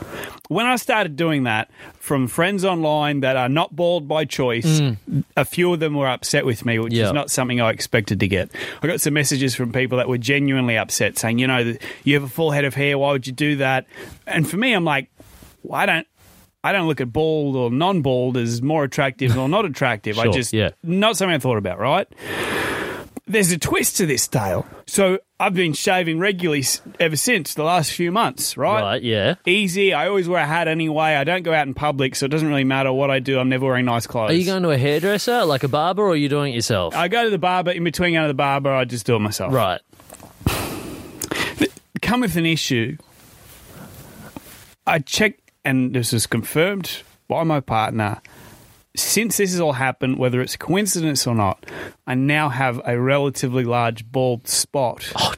When 0.54 0.66
I 0.66 0.76
started 0.76 1.16
doing 1.16 1.44
that, 1.44 1.70
from 2.00 2.28
friends 2.28 2.64
online 2.64 3.22
that 3.22 3.36
are 3.36 3.50
not 3.50 3.76
bald 3.76 4.08
by 4.08 4.26
choice, 4.26 4.66
mm. 4.66 4.98
a 5.36 5.46
few 5.46 5.74
of 5.74 5.80
them 5.80 5.96
were 5.96 6.08
upset 6.08 6.46
with 6.46 6.66
me, 6.66 6.80
which 6.80 6.94
Yeah. 6.94 7.08
is 7.08 7.14
not 7.14 7.32
something 7.32 7.60
I 7.62 7.72
expected 7.72 8.20
to 8.20 8.28
get. 8.28 8.50
I 8.82 8.88
got 8.88 9.02
some 9.02 9.14
messages 9.14 9.56
from 9.56 9.72
people 9.72 9.98
that 9.98 10.08
were 10.08 10.18
genuinely 10.18 10.78
upset, 10.78 11.18
saying, 11.18 11.40
you 11.40 11.48
know, 11.48 11.76
you 12.04 12.14
have 12.14 12.24
a 12.24 12.30
full 12.30 12.52
head 12.52 12.66
of 12.66 12.74
hair. 12.74 12.98
Why 12.98 13.12
would 13.12 13.26
you 13.26 13.34
do 13.34 13.58
that? 13.58 13.86
And 14.28 14.50
for 14.50 14.58
me, 14.58 14.74
I'm 14.74 14.86
like, 14.86 15.10
well, 15.64 15.80
I 15.82 15.86
don't. 15.86 16.08
I 16.66 16.72
don't 16.72 16.88
look 16.88 17.02
at 17.02 17.12
bald 17.12 17.58
or 17.58 17.70
non-bald 17.70 18.38
as 18.38 18.62
more 18.62 18.86
attractive 18.86 19.38
or 19.38 19.50
not 19.50 19.66
attractive. 19.66 20.18
I 20.18 20.30
just 20.30 20.54
yeah. 20.54 20.70
not 20.82 21.18
something 21.18 21.36
I 21.36 21.40
thought 21.40 21.58
about. 21.58 21.78
Right? 21.78 22.08
There's 23.26 23.52
a 23.52 23.58
twist 23.58 23.98
to 23.98 24.06
this 24.06 24.28
tale. 24.28 24.66
So 24.86 25.20
I've 25.40 25.54
been 25.54 25.72
shaving 25.74 26.20
regularly 26.20 26.66
ever 27.00 27.16
since 27.16 27.54
the 27.54 27.64
last 27.64 27.94
few 27.94 28.12
months. 28.12 28.58
Right? 28.58 28.82
right, 28.82 29.02
yeah. 29.02 29.36
Easy. 29.46 29.94
I 29.94 30.08
always 30.10 30.28
wear 30.28 30.42
a 30.42 30.46
hat 30.46 30.68
anyway. 30.68 31.16
I 31.16 31.24
don't 31.24 31.44
go 31.44 31.54
out 31.54 31.66
in 31.66 31.74
public, 31.74 32.16
so 32.16 32.26
it 32.26 32.30
doesn't 32.30 32.48
really 32.48 32.66
matter 32.66 32.92
what 32.92 33.10
I 33.10 33.20
do. 33.20 33.40
I'm 33.40 33.48
never 33.48 33.66
wearing 33.66 33.86
nice 33.86 34.08
clothes. 34.08 34.32
Are 34.32 34.34
you 34.34 34.46
going 34.46 34.64
to 34.64 34.72
a 34.72 34.78
hairdresser, 34.78 35.46
like 35.46 35.64
a 35.64 35.70
barber, 35.70 36.04
or 36.04 36.12
are 36.12 36.16
you 36.18 36.28
doing 36.28 36.52
it 36.52 36.56
yourself? 36.56 36.96
I 36.96 37.08
go 37.08 37.24
to 37.24 37.30
the 37.30 37.38
barber. 37.38 37.72
In 37.72 37.86
between 37.86 38.14
going 38.14 38.24
to 38.26 38.28
the 38.28 38.34
barber, 38.34 38.74
I 38.74 38.84
just 38.84 39.06
do 39.06 39.16
it 39.16 39.20
myself. 39.20 39.54
right. 39.54 39.80
come 42.02 42.22
with 42.22 42.36
an 42.36 42.46
issue. 42.46 42.98
I 44.86 45.00
checked, 45.00 45.50
and 45.64 45.96
this 45.96 46.12
is 46.12 46.28
confirmed 46.28 47.04
by 47.30 47.44
my 47.44 47.62
partner. 47.62 48.22
Since 48.96 49.38
this 49.38 49.52
has 49.52 49.60
all 49.60 49.74
happened, 49.74 50.20
whether 50.20 50.40
it's 50.40 50.56
coincidence 50.56 51.26
or 51.26 51.34
not, 51.34 51.66
I 52.06 52.14
now 52.14 52.50
have 52.50 52.80
a 52.86 53.00
relatively 53.00 53.64
large 53.64 54.06
bald 54.06 54.48
spot 54.48 55.12
Oh, 55.16 55.34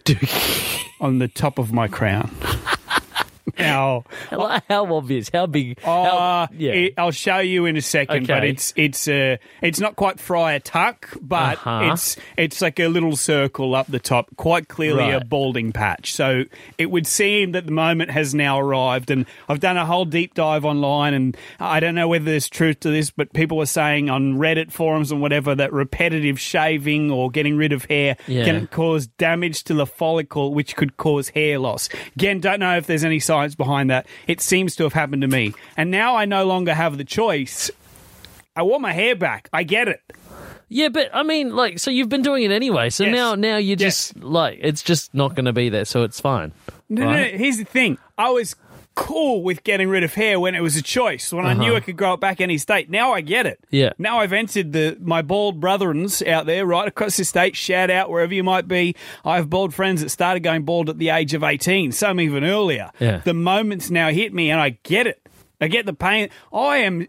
on 0.99 1.19
the 1.19 1.29
top 1.29 1.57
of 1.57 1.71
my 1.71 1.87
crown. 1.87 2.35
now, 3.57 4.03
How, 4.29 4.61
how 4.69 4.95
obvious? 4.95 5.29
How 5.33 5.45
big? 5.45 5.77
uh, 5.83 5.85
how, 5.85 6.47
yeah. 6.57 6.71
it- 6.73 6.93
I'll 6.97 7.11
show 7.11 7.39
you 7.39 7.65
in 7.65 7.77
a 7.77 7.81
second, 7.81 8.27
but 8.27 8.43
it's 8.43 8.73
it's 8.75 9.07
uh, 9.07 9.37
it's 9.61 9.79
not 9.79 9.95
quite 9.95 10.19
Friar 10.19 10.59
Tuck, 10.59 11.09
but 11.21 11.57
Uh-huh. 11.59 11.91
it's 11.93 12.15
it's 12.37 12.61
like 12.61 12.79
a 12.79 12.87
little 12.87 13.15
circle 13.15 13.75
up 13.75 13.87
the 13.87 13.99
top, 13.99 14.29
quite 14.37 14.67
clearly 14.67 15.11
a 15.11 15.19
balding 15.23 15.71
patch. 15.71 16.13
So 16.13 16.43
it 16.77 16.87
would 16.91 17.07
seem 17.07 17.51
that 17.53 17.65
the 17.65 17.71
moment 17.71 18.11
has 18.11 18.33
now 18.33 18.59
arrived, 18.59 19.11
and 19.11 19.25
I've 19.49 19.59
done 19.59 19.77
a 19.77 19.85
whole 19.85 20.05
deep 20.05 20.33
dive 20.33 20.65
online, 20.65 21.13
and 21.13 21.37
I 21.59 21.79
don't 21.79 21.95
know 21.95 22.07
whether 22.07 22.25
there's 22.25 22.49
truth 22.49 22.79
to 22.81 22.89
this, 22.89 23.11
but 23.11 23.33
people 23.33 23.61
are 23.61 23.65
saying 23.65 24.09
on 24.09 24.35
Reddit 24.37 24.71
forums 24.71 25.11
and 25.11 25.21
whatever 25.21 25.53
that 25.55 25.71
repetitive 25.73 26.39
shaving 26.39 27.11
or 27.11 27.29
getting 27.29 27.57
rid 27.57 27.71
of 27.73 27.85
hair 27.85 28.17
Yeah. 28.27 28.45
can 28.45 28.67
cause 28.67 29.07
damage 29.07 29.63
to 29.65 29.73
the 29.73 29.85
follicle, 29.85 30.53
which 30.53 30.75
could 30.75 30.97
cause 30.97 31.29
hair 31.29 31.59
loss. 31.59 31.89
Again, 32.15 32.39
don't 32.39 32.59
know 32.59 32.77
if 32.77 32.87
there's 32.87 33.03
any 33.03 33.19
science 33.19 33.44
behind 33.53 33.91
that. 33.91 34.07
It 34.25 34.41
seems 34.41 34.75
to 34.77 34.83
have 34.83 34.93
happened 34.93 35.21
to 35.21 35.27
me. 35.27 35.53
And 35.77 35.91
now 35.91 36.15
I 36.15 36.25
no 36.25 36.45
longer 36.45 36.73
have 36.73 36.97
the 36.97 37.03
choice. 37.03 37.69
I 38.55 38.63
want 38.63 38.81
my 38.81 38.93
hair 38.93 39.15
back. 39.15 39.49
I 39.53 39.63
get 39.63 39.87
it. 39.89 40.01
yeah, 40.69 40.89
but 40.89 41.09
I 41.13 41.21
mean, 41.23 41.55
like, 41.55 41.77
so 41.77 41.91
you've 41.91 42.09
been 42.09 42.21
doing 42.23 42.41
it 42.43 42.51
anyway. 42.51 42.89
So 42.89 43.03
Yes. 43.03 43.13
now, 43.13 43.35
now 43.35 43.57
you 43.57 43.75
Yes. 43.77 44.07
just 44.13 44.23
like 44.23 44.57
it's 44.61 44.81
just 44.81 45.13
not 45.13 45.35
going 45.35 45.45
to 45.45 45.53
be 45.53 45.69
there, 45.69 45.85
so 45.85 46.03
it's 46.03 46.19
fine. 46.19 46.53
No, 46.89 47.05
right? 47.05 47.33
no, 47.33 47.37
here's 47.37 47.57
the 47.57 47.65
thing. 47.65 47.97
I 48.17 48.29
was 48.29 48.55
cool 48.95 49.43
with 49.43 49.63
getting 49.63 49.89
rid 49.89 50.03
of 50.03 50.13
hair 50.13 50.39
when 50.39 50.55
it 50.55 50.61
was 50.61 50.75
a 50.75 50.81
choice, 50.81 51.31
when 51.31 51.45
I 51.45 51.53
knew 51.53 51.67
Uh-huh. 51.67 51.75
I 51.75 51.79
could 51.81 51.97
grow 51.97 52.13
it 52.13 52.19
back 52.19 52.39
any 52.41 52.57
state. 52.57 52.89
Now 52.89 53.11
I 53.13 53.21
get 53.21 53.45
it. 53.45 53.59
Yeah. 53.69 53.91
Now 53.97 54.19
I've 54.19 54.33
entered 54.33 54.71
the 54.71 54.97
my 55.01 55.21
bald 55.21 55.59
brethrens 55.61 56.25
out 56.27 56.45
there 56.45 56.65
right 56.65 56.87
across 56.87 57.17
the 57.17 57.25
state. 57.25 57.55
Shout 57.55 57.89
out 57.89 58.09
wherever 58.09 58.33
you 58.33 58.43
might 58.43 58.67
be. 58.67 58.95
I 59.23 59.35
have 59.35 59.49
bald 59.49 59.73
friends 59.73 60.01
that 60.01 60.09
started 60.09 60.41
going 60.41 60.63
bald 60.63 60.89
at 60.89 60.97
the 60.97 61.09
age 61.09 61.33
of 61.33 61.43
18, 61.43 61.91
some 61.91 62.19
even 62.19 62.43
earlier. 62.43 62.91
Yeah. 62.99 63.17
The 63.17 63.33
moments 63.33 63.89
now 63.89 64.09
hit 64.09 64.33
me 64.33 64.49
and 64.49 64.59
I 64.61 64.77
get 64.83 65.07
it. 65.07 65.21
I 65.61 65.67
get 65.67 65.85
the 65.85 65.93
pain. 65.93 66.29
I 66.53 66.77
am. 66.77 67.07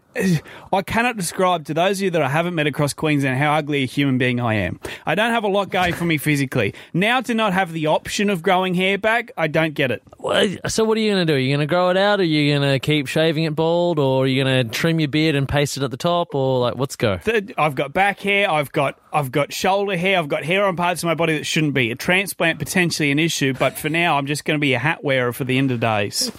I 0.71 0.81
cannot 0.81 1.17
describe 1.17 1.65
to 1.65 1.73
those 1.73 1.99
of 1.99 2.03
you 2.03 2.11
that 2.11 2.21
I 2.21 2.29
haven't 2.29 2.55
met 2.55 2.67
across 2.67 2.93
Queensland 2.93 3.37
how 3.37 3.53
ugly 3.53 3.83
a 3.83 3.85
human 3.85 4.17
being 4.17 4.39
I 4.39 4.55
am. 4.55 4.79
I 5.05 5.15
don't 5.15 5.31
have 5.31 5.43
a 5.43 5.47
lot 5.49 5.69
going 5.69 5.93
for 5.93 6.05
me 6.05 6.17
physically. 6.17 6.73
Now 6.93 7.21
to 7.21 7.33
not 7.33 7.53
have 7.53 7.73
the 7.73 7.87
option 7.87 8.29
of 8.29 8.41
growing 8.41 8.73
hair 8.73 8.97
back, 8.97 9.31
I 9.37 9.47
don't 9.47 9.73
get 9.73 9.91
it. 9.91 10.01
Well, 10.17 10.55
So 10.67 10.83
what 10.83 10.97
are 10.97 11.01
you 11.01 11.11
going 11.11 11.25
to 11.27 11.31
do? 11.31 11.35
Are 11.35 11.39
you 11.39 11.49
going 11.49 11.67
to 11.67 11.69
grow 11.69 11.89
it 11.89 11.97
out? 11.97 12.19
Or 12.19 12.23
are 12.23 12.25
you 12.25 12.57
going 12.57 12.69
to 12.69 12.79
keep 12.79 13.07
shaving 13.07 13.43
it 13.43 13.55
bald? 13.55 13.99
Or 13.99 14.23
are 14.23 14.27
you 14.27 14.43
going 14.43 14.65
to 14.67 14.71
trim 14.73 14.99
your 14.99 15.09
beard 15.09 15.35
and 15.35 15.47
paste 15.47 15.77
it 15.77 15.83
at 15.83 15.91
the 15.91 15.97
top? 15.97 16.33
Or 16.33 16.59
like, 16.59 16.75
what's 16.75 16.95
go? 16.95 17.17
Th- 17.17 17.53
I've 17.57 17.75
got 17.75 17.93
back 17.93 18.19
hair. 18.19 18.49
I've 18.49 18.71
got 18.71 18.99
I've 19.11 19.31
got 19.31 19.51
shoulder 19.51 19.97
hair. 19.97 20.19
I've 20.19 20.27
got 20.27 20.43
hair 20.43 20.65
on 20.65 20.75
parts 20.75 21.01
of 21.03 21.07
my 21.07 21.15
body 21.15 21.37
that 21.37 21.45
shouldn't 21.45 21.73
be. 21.73 21.91
A 21.91 21.95
transplant 21.95 22.59
potentially 22.59 23.09
an 23.11 23.19
issue, 23.19 23.53
but 23.53 23.77
for 23.77 23.89
now, 23.89 24.17
I'm 24.17 24.25
just 24.27 24.45
going 24.45 24.57
to 24.57 24.61
be 24.61 24.73
a 24.73 24.79
hat 24.79 25.03
wearer 25.03 25.33
for 25.33 25.43
the 25.43 25.57
end 25.57 25.71
of 25.71 25.79
days. 25.79 26.31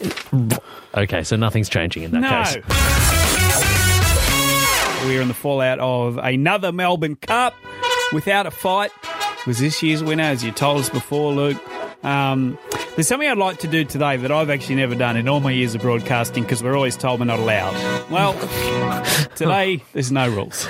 Okay, 0.95 1.23
so 1.25 1.37
nothing's 1.37 1.69
changing 1.69 1.98
in 2.03 2.11
that 2.13 2.21
No. 2.21 2.45
case. 2.45 2.57
We're 5.07 5.23
in 5.23 5.29
the 5.29 5.35
fallout 5.35 5.79
of 5.79 6.19
another 6.19 6.73
Melbourne 6.73 7.17
Cup 7.17 7.55
without 8.13 8.47
a 8.47 8.51
fight. 8.51 8.91
Was 9.47 9.59
this 9.59 9.83
year's 9.83 10.03
winner, 10.03 10.25
as 10.25 10.45
you 10.45 10.51
told 10.53 10.79
us 10.81 10.91
before, 10.91 11.33
Luke. 11.33 11.57
Um, 12.05 12.59
there's 12.95 13.09
something 13.09 13.29
I'd 13.29 13.39
like 13.39 13.59
to 13.61 13.69
do 13.69 13.85
today 13.85 14.17
that 14.19 14.31
I've 14.31 14.51
actually 14.51 14.75
never 14.77 14.95
done 14.95 15.17
in 15.17 15.29
all 15.29 15.41
my 15.41 15.51
years 15.53 15.75
of 15.75 15.81
broadcasting 15.83 16.43
because 16.43 16.63
we're 16.63 16.75
always 16.77 16.97
told 16.97 17.21
we're 17.21 17.27
not 17.27 17.39
allowed. 17.39 17.75
Well, 18.11 18.35
today 19.37 19.83
there's 19.95 20.13
no 20.13 20.29
rules. 20.29 20.67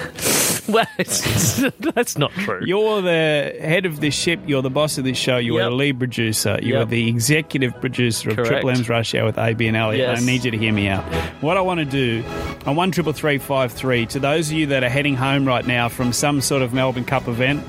Well, 0.73 0.87
it's, 0.99 1.63
that's 1.79 2.19
not 2.19 2.31
true. 2.33 2.61
You're 2.63 3.01
the 3.01 3.57
head 3.59 3.87
of 3.87 4.01
this 4.01 4.15
ship. 4.15 4.39
You're 4.47 4.61
the 4.61 4.69
boss 4.69 4.99
of 4.99 5.05
this 5.05 5.17
show. 5.17 5.39
You 5.39 5.57
are 5.57 5.65
the 5.65 5.71
lead 5.71 5.99
producer. 5.99 6.59
You 6.63 6.77
are 6.77 6.85
the 6.85 7.09
executive 7.09 7.73
producer 7.81 8.29
of 8.31 8.37
Correct. 8.37 8.51
Triple 8.51 8.71
M's 8.71 8.89
Rush 8.89 9.15
Hour 9.15 9.25
with 9.25 9.39
AB 9.39 9.67
and 9.67 9.77
Elliot. 9.77 10.07
Yes. 10.07 10.23
I 10.23 10.27
need 10.27 10.45
you 10.45 10.51
to 10.51 10.59
hear 10.59 10.73
me 10.73 10.89
out. 10.89 11.03
What 11.43 11.57
I 11.57 11.63
want 11.63 11.79
to 11.81 11.87
do 11.87 12.23
on 12.67 12.77
one 12.77 12.91
triple 12.91 13.15
three 13.15 13.39
five 13.39 13.73
three 13.73 14.05
to 14.07 14.19
those 14.19 14.51
of 14.51 14.57
you 14.59 14.67
that 14.67 14.85
are 14.85 14.91
heading 14.91 15.17
home 15.17 15.47
right 15.47 15.67
now 15.67 15.89
from 15.89 16.13
some 16.13 16.43
sort 16.43 16.61
of 16.61 16.75
Melbourne 16.75 17.07
Cup 17.07 17.29
event, 17.29 17.65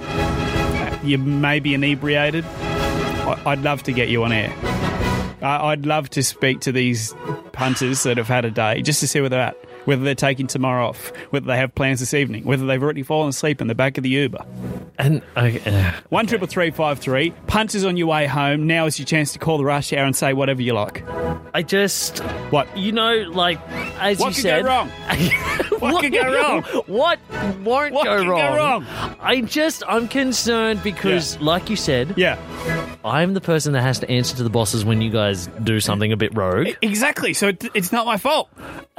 you 1.03 1.17
may 1.17 1.59
be 1.61 1.73
inebriated. 1.73 2.43
I'd 3.45 3.61
love 3.61 3.81
to 3.83 3.93
get 3.93 4.09
you 4.09 4.23
on 4.25 4.33
air. 4.33 4.53
I'd 5.41 5.85
love 5.85 6.09
to 6.11 6.23
speak 6.23 6.59
to 6.61 6.73
these 6.73 7.13
punters 7.53 8.03
that 8.03 8.17
have 8.17 8.27
had 8.27 8.43
a 8.43 8.51
day 8.51 8.81
just 8.81 8.99
to 8.99 9.07
see 9.07 9.21
where 9.21 9.29
they're 9.29 9.39
at. 9.39 9.57
Whether 9.89 10.03
they're 10.03 10.13
taking 10.13 10.45
tomorrow 10.45 10.87
off, 10.89 11.11
whether 11.31 11.47
they 11.47 11.57
have 11.57 11.73
plans 11.73 11.99
this 11.99 12.13
evening, 12.13 12.43
whether 12.43 12.63
they've 12.63 12.83
already 12.83 13.01
fallen 13.01 13.29
asleep 13.29 13.59
in 13.59 13.65
the 13.65 13.73
back 13.73 13.97
of 13.97 14.03
the 14.03 14.09
Uber. 14.11 14.45
And 14.99 15.21
okay, 15.37 15.61
uh, 15.65 15.93
One 16.09 16.27
triple 16.27 16.45
three 16.47 16.71
five 16.71 16.99
three. 16.99 17.31
Punters 17.47 17.85
on 17.85 17.95
your 17.97 18.07
way 18.07 18.27
home. 18.27 18.67
Now 18.67 18.85
is 18.85 18.99
your 18.99 19.05
chance 19.05 19.31
to 19.33 19.39
call 19.39 19.57
the 19.57 19.63
rush 19.65 19.93
hour 19.93 20.03
and 20.05 20.13
say 20.15 20.33
whatever 20.33 20.61
you 20.61 20.73
like. 20.73 21.03
I 21.53 21.63
just 21.63 22.19
What? 22.51 22.77
you 22.77 22.91
know, 22.91 23.13
like 23.31 23.59
as 23.99 24.19
What 24.19 24.29
you 24.29 24.33
could 24.35 24.41
said, 24.43 24.61
go 24.63 24.67
wrong? 24.67 24.91
What 25.79 26.01
could 26.01 26.11
go 26.11 26.33
wrong? 26.33 26.63
What 26.87 27.19
won't 27.63 27.93
What 27.93 28.03
go, 28.03 28.17
could 28.17 28.25
go 28.27 28.31
wrong? 28.57 28.83
wrong? 28.83 29.15
I 29.21 29.39
just 29.39 29.81
I'm 29.87 30.09
concerned 30.09 30.83
because, 30.83 31.39
like 31.39 31.69
you 31.69 31.77
said, 31.77 32.15
Yeah, 32.17 32.37
I'm 33.05 33.33
the 33.33 33.39
person 33.39 33.71
that 33.73 33.81
has 33.81 33.99
to 33.99 34.09
answer 34.11 34.35
to 34.35 34.43
the 34.43 34.49
bosses 34.49 34.83
when 34.83 34.99
you 35.01 35.09
guys 35.09 35.47
do 35.63 35.79
something 35.79 36.11
a 36.11 36.17
bit 36.17 36.35
rogue. 36.35 36.67
exactly. 36.81 37.33
So 37.33 37.47
it, 37.49 37.63
it's 37.73 37.93
not 37.93 38.05
my 38.05 38.17
fault. 38.17 38.49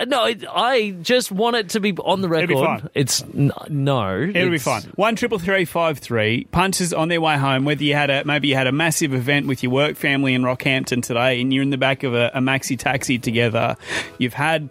No, 0.06 0.24
it, 0.24 0.42
I 0.50 0.92
just 1.02 1.30
want 1.30 1.56
it 1.56 1.68
to 1.70 1.80
be 1.80 1.92
on 1.92 2.22
the 2.22 2.30
record. 2.30 2.48
be 2.48 2.54
fine. 2.54 2.88
It's 2.94 3.22
n- 3.22 3.52
no. 3.68 4.14
It'll 4.18 4.32
be 4.32 4.54
it's- 4.56 4.62
fine. 4.64 4.84
One 4.94 5.16
triple 5.16 5.38
three 5.38 5.66
five 5.66 5.89
three. 5.98 6.44
Punches 6.44 6.92
on 6.92 7.08
their 7.08 7.20
way 7.20 7.36
home. 7.36 7.64
Whether 7.64 7.84
you 7.84 7.94
had 7.94 8.10
a 8.10 8.24
maybe 8.24 8.48
you 8.48 8.54
had 8.54 8.66
a 8.66 8.72
massive 8.72 9.12
event 9.14 9.46
with 9.46 9.62
your 9.62 9.72
work 9.72 9.96
family 9.96 10.34
in 10.34 10.42
Rockhampton 10.42 11.02
today, 11.02 11.40
and 11.40 11.52
you're 11.52 11.62
in 11.62 11.70
the 11.70 11.78
back 11.78 12.02
of 12.02 12.14
a, 12.14 12.30
a 12.34 12.40
maxi 12.40 12.78
taxi 12.78 13.18
together. 13.18 13.76
You've 14.18 14.34
had 14.34 14.70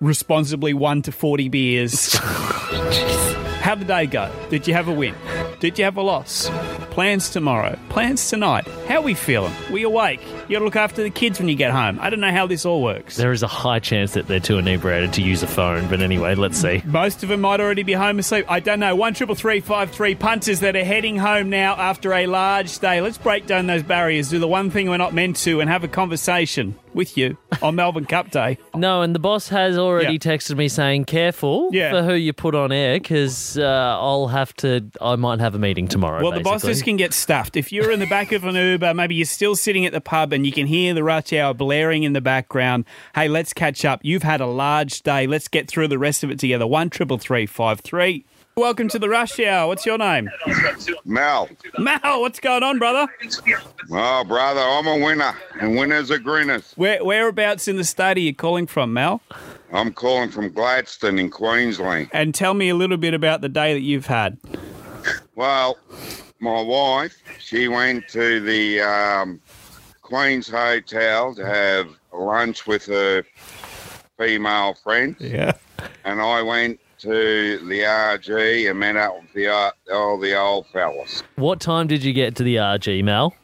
responsibly 0.00 0.74
one 0.74 1.02
to 1.02 1.12
forty 1.12 1.48
beers. 1.48 2.16
Oh, 2.72 3.60
How'd 3.60 3.80
the 3.80 3.84
day 3.84 4.06
go? 4.06 4.32
Did 4.48 4.66
you 4.66 4.74
have 4.74 4.88
a 4.88 4.92
win? 4.92 5.14
Did 5.60 5.78
you 5.78 5.84
have 5.84 5.98
a 5.98 6.02
loss? 6.02 6.48
Plans 6.90 7.28
tomorrow. 7.28 7.78
Plans 7.90 8.30
tonight. 8.30 8.66
How 8.88 9.02
we 9.02 9.12
feeling? 9.12 9.52
We 9.70 9.82
awake? 9.82 10.20
You 10.48 10.56
gotta 10.56 10.64
look 10.64 10.74
after 10.74 11.02
the 11.02 11.10
kids 11.10 11.38
when 11.38 11.50
you 11.50 11.54
get 11.54 11.70
home. 11.70 11.98
I 12.00 12.08
don't 12.08 12.20
know 12.20 12.32
how 12.32 12.46
this 12.46 12.64
all 12.64 12.82
works. 12.82 13.18
There 13.18 13.30
is 13.30 13.42
a 13.42 13.46
high 13.46 13.78
chance 13.78 14.14
that 14.14 14.26
they're 14.26 14.40
too 14.40 14.56
inebriated 14.56 15.12
to 15.14 15.22
use 15.22 15.42
a 15.42 15.46
phone, 15.46 15.86
but 15.88 16.00
anyway, 16.00 16.34
let's 16.34 16.56
see. 16.56 16.82
Most 16.86 17.22
of 17.22 17.28
them 17.28 17.42
might 17.42 17.60
already 17.60 17.82
be 17.82 17.92
home 17.92 18.18
asleep. 18.18 18.46
I 18.48 18.60
don't 18.60 18.80
know. 18.80 18.96
One 18.96 19.12
triple 19.12 19.34
three 19.34 19.60
five 19.60 19.90
three 19.90 20.14
punters 20.14 20.60
that 20.60 20.76
are 20.76 20.84
heading 20.84 21.18
home 21.18 21.50
now 21.50 21.74
after 21.76 22.14
a 22.14 22.26
large 22.26 22.78
day. 22.78 23.02
Let's 23.02 23.18
break 23.18 23.46
down 23.46 23.66
those 23.66 23.82
barriers. 23.82 24.30
Do 24.30 24.38
the 24.38 24.48
one 24.48 24.70
thing 24.70 24.88
we're 24.88 24.96
not 24.96 25.12
meant 25.12 25.36
to, 25.44 25.60
and 25.60 25.68
have 25.68 25.84
a 25.84 25.88
conversation 25.88 26.74
with 26.94 27.16
you 27.16 27.36
on 27.62 27.74
Melbourne 27.76 28.04
Cup 28.04 28.30
Day. 28.30 28.58
No, 28.74 29.02
and 29.02 29.14
the 29.14 29.18
boss 29.18 29.48
has 29.48 29.78
already 29.78 30.14
Yeah. 30.14 30.18
texted 30.18 30.56
me 30.56 30.68
saying, 30.68 31.04
"Careful 31.04 31.68
Yeah. 31.72 31.90
for 31.90 32.02
who 32.02 32.14
you 32.14 32.32
put 32.32 32.54
on 32.54 32.72
air, 32.72 32.94
because 32.98 33.58
uh, 33.58 33.96
I'll 34.00 34.28
have 34.28 34.54
to. 34.56 34.84
I 35.00 35.16
might 35.16 35.40
have 35.40 35.54
a 35.54 35.58
meeting 35.58 35.88
tomorrow." 35.88 36.22
Well, 36.22 36.32
the 36.32 36.40
bosses 36.40 36.82
can 36.82 36.96
get 36.96 37.12
stuffed. 37.12 37.56
If 37.56 37.72
you're 37.72 37.90
in 37.90 38.00
the 38.00 38.06
back 38.06 38.32
of 38.32 38.44
an 38.44 38.54
Uber, 38.54 38.94
maybe 38.94 39.14
you're 39.14 39.24
still 39.24 39.56
sitting 39.56 39.86
at 39.86 39.92
the 39.92 40.00
pub 40.00 40.32
and 40.32 40.44
you 40.46 40.52
can 40.52 40.66
hear 40.66 40.94
the 40.94 41.04
rush 41.04 41.32
hour 41.32 41.54
blaring 41.54 42.02
in 42.02 42.12
the 42.12 42.20
background. 42.20 42.84
Hey, 43.14 43.28
let's 43.28 43.52
catch 43.52 43.84
up. 43.84 44.00
You've 44.02 44.22
had 44.22 44.40
a 44.40 44.46
large 44.46 45.02
day. 45.02 45.26
Let's 45.26 45.48
get 45.48 45.68
through 45.68 45.88
the 45.88 45.98
rest 45.98 46.24
of 46.24 46.30
it 46.30 46.38
together. 46.38 46.66
One 46.66 46.90
triple 46.90 47.18
three 47.18 47.46
five 47.46 47.80
three. 47.80 48.24
Welcome 48.56 48.88
to 48.88 48.98
the 48.98 49.08
rush 49.08 49.38
hour. 49.40 49.68
What's 49.68 49.86
your 49.86 49.96
name? 49.96 50.28
Mal. 51.04 51.48
Mal. 51.78 52.20
What's 52.20 52.40
going 52.40 52.62
on, 52.62 52.78
brother? 52.78 53.06
Oh, 53.90 54.24
brother, 54.24 54.60
I'm 54.60 54.86
a 54.86 55.02
winner, 55.04 55.34
and 55.60 55.76
winners 55.76 56.10
are 56.10 56.18
grinners. 56.18 56.72
Where 56.76 57.02
whereabouts 57.02 57.68
in 57.68 57.76
the 57.76 57.84
state 57.84 58.16
are 58.16 58.20
you 58.20 58.34
calling 58.34 58.66
from, 58.66 58.92
Mal? 58.92 59.22
I'm 59.72 59.92
calling 59.92 60.30
from 60.30 60.50
Gladstone 60.50 61.18
in 61.18 61.30
Queensland. 61.30 62.10
And 62.12 62.34
tell 62.34 62.54
me 62.54 62.68
a 62.68 62.74
little 62.74 62.96
bit 62.98 63.14
about 63.14 63.40
the 63.40 63.48
day 63.48 63.72
that 63.72 63.80
you've 63.80 64.06
had. 64.06 64.36
Well, 65.36 65.78
my 66.40 66.60
wife, 66.60 67.16
she 67.38 67.68
went 67.68 68.08
to 68.08 68.40
the 68.40 68.80
um, 68.82 69.40
Queen's 70.02 70.48
Hotel 70.48 71.34
to 71.36 71.46
have 71.46 71.88
lunch 72.12 72.66
with 72.66 72.84
her 72.86 73.24
female 74.18 74.74
friend, 74.74 75.16
Yeah. 75.18 75.52
and 76.04 76.20
I 76.20 76.42
went 76.42 76.78
to 77.00 77.58
the 77.66 77.80
RG 77.80 78.70
and 78.70 78.78
met 78.78 78.96
up 78.96 79.20
with 79.20 79.32
the 79.32 79.48
uh, 79.48 79.70
all 79.92 80.18
the 80.18 80.38
old 80.38 80.66
fellas. 80.68 81.22
What 81.36 81.60
time 81.60 81.86
did 81.86 82.04
you 82.04 82.12
get 82.12 82.36
to 82.36 82.42
the 82.42 82.56
RG, 82.56 83.02
Mel? 83.04 83.34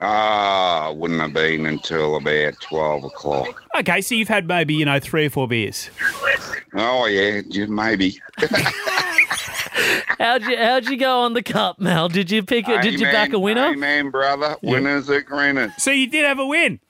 Ah, 0.00 0.92
wouldn't 0.94 1.20
have 1.20 1.32
been 1.32 1.64
until 1.66 2.16
about 2.16 2.60
twelve 2.60 3.04
o'clock. 3.04 3.62
Okay, 3.78 4.00
so 4.00 4.14
you've 4.14 4.28
had 4.28 4.46
maybe, 4.46 4.74
you 4.74 4.84
know, 4.84 5.00
three 5.00 5.26
or 5.26 5.30
four 5.30 5.48
beers. 5.48 5.90
Oh 6.74 7.06
yeah, 7.06 7.40
ju- 7.48 7.66
maybe. 7.66 8.20
How'd 10.18 10.42
you 10.44 10.56
How'd 10.56 10.88
you 10.88 10.96
go 10.96 11.20
on 11.20 11.34
the 11.34 11.42
cup, 11.42 11.78
Mel? 11.80 12.08
Did 12.08 12.30
you 12.30 12.42
pick 12.42 12.68
it? 12.68 12.82
Did 12.82 13.00
you 13.00 13.06
back 13.06 13.32
a 13.32 13.38
winner? 13.38 13.66
Amen, 13.68 14.10
brother. 14.10 14.56
Winners 14.62 15.08
are 15.10 15.20
grinners. 15.22 15.72
So 15.78 15.90
you 15.90 16.08
did 16.08 16.24
have 16.24 16.38
a 16.38 16.46
win. 16.46 16.80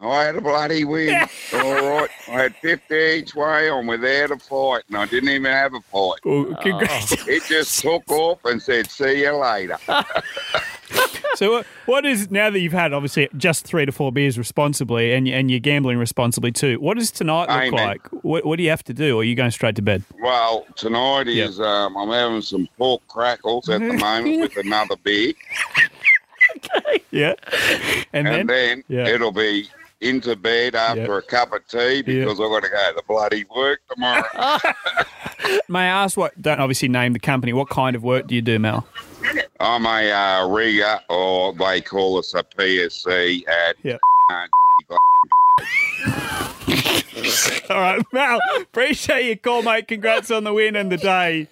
I 0.00 0.24
had 0.24 0.36
a 0.36 0.40
bloody 0.40 0.84
win. 0.84 1.26
All 1.54 1.74
right. 1.98 2.10
I 2.28 2.42
had 2.42 2.56
50 2.56 2.94
each 2.94 3.34
way 3.34 3.68
on 3.68 3.86
without 3.86 4.30
a 4.30 4.38
fight, 4.38 4.84
and 4.88 4.96
I 4.96 5.06
didn't 5.06 5.28
even 5.30 5.50
have 5.50 5.74
a 5.74 5.80
fight. 5.80 6.20
Well, 6.24 6.54
congrats. 6.62 7.12
It 7.26 7.42
just 7.48 7.80
took 7.80 8.08
off 8.10 8.38
and 8.44 8.62
said, 8.62 8.88
see 8.90 9.22
you 9.22 9.32
later. 9.36 9.78
So 11.34 11.52
what, 11.52 11.66
what 11.86 12.06
is 12.06 12.30
now 12.32 12.50
that 12.50 12.58
you've 12.58 12.72
had 12.72 12.92
obviously 12.92 13.28
just 13.36 13.64
three 13.64 13.84
to 13.86 13.92
four 13.92 14.10
beers 14.10 14.38
responsibly, 14.38 15.12
and 15.12 15.28
you- 15.28 15.34
and 15.34 15.50
you're 15.50 15.60
gambling 15.60 15.98
responsibly 15.98 16.50
too? 16.50 16.80
What 16.80 16.98
does 16.98 17.12
tonight 17.12 17.42
look 17.42 17.74
Amen. 17.74 17.86
like? 17.86 18.08
What, 18.24 18.44
what 18.44 18.56
do 18.56 18.62
you 18.64 18.70
have 18.70 18.82
to 18.84 18.94
do, 18.94 19.16
or 19.16 19.20
are 19.20 19.24
you 19.24 19.36
going 19.36 19.50
straight 19.52 19.76
to 19.76 19.82
bed? 19.82 20.02
well, 20.20 20.66
tonight 20.74 21.28
is 21.28 21.60
um, 21.60 21.96
I'm 21.96 22.08
having 22.08 22.40
some 22.42 22.66
pork 22.76 23.02
crackles 23.06 23.68
at 23.68 23.80
the 23.80 23.92
moment 23.92 24.40
with 24.40 24.56
another 24.56 24.96
beer, 24.96 25.34
Yeah, 27.12 27.34
and, 28.12 28.26
and, 28.26 28.26
then, 28.26 28.46
then, 28.46 28.84
Yeah. 28.88 29.06
it'll 29.06 29.30
be 29.30 29.68
into 30.00 30.36
bed 30.36 30.74
after 30.74 31.18
a 31.18 31.22
cup 31.22 31.52
of 31.52 31.66
tea 31.66 32.02
because 32.02 32.40
I've 32.40 32.48
got 32.48 32.62
to 32.62 32.68
go 32.68 32.92
to 32.96 33.02
bloody 33.08 33.44
work 33.54 33.80
tomorrow. 33.90 34.24
may 35.68 35.80
I 35.80 36.04
ask 36.04 36.16
what? 36.16 36.40
Don't 36.40 36.60
obviously 36.60 36.88
name 36.88 37.12
the 37.12 37.18
company. 37.18 37.52
What 37.52 37.68
kind 37.68 37.96
of 37.96 38.02
work 38.02 38.26
do 38.26 38.34
you 38.34 38.42
do, 38.42 38.58
Mel? 38.58 38.86
I'm 39.60 39.86
a 39.86 40.10
uh, 40.10 40.48
rigger, 40.48 41.00
or 41.08 41.52
they 41.52 41.80
call 41.80 42.18
us 42.18 42.34
a 42.34 42.42
PSC 42.42 43.48
at. 43.48 43.76
Yeah. 43.82 43.96
uh, 44.30 44.46
All 47.70 47.80
right, 47.80 48.02
Mel. 48.12 48.38
Appreciate 48.60 49.26
your 49.26 49.36
call, 49.36 49.62
mate. 49.62 49.88
Congrats 49.88 50.30
on 50.30 50.44
the 50.44 50.52
win 50.52 50.76
and 50.76 50.92
the 50.92 50.96
day. 50.96 51.48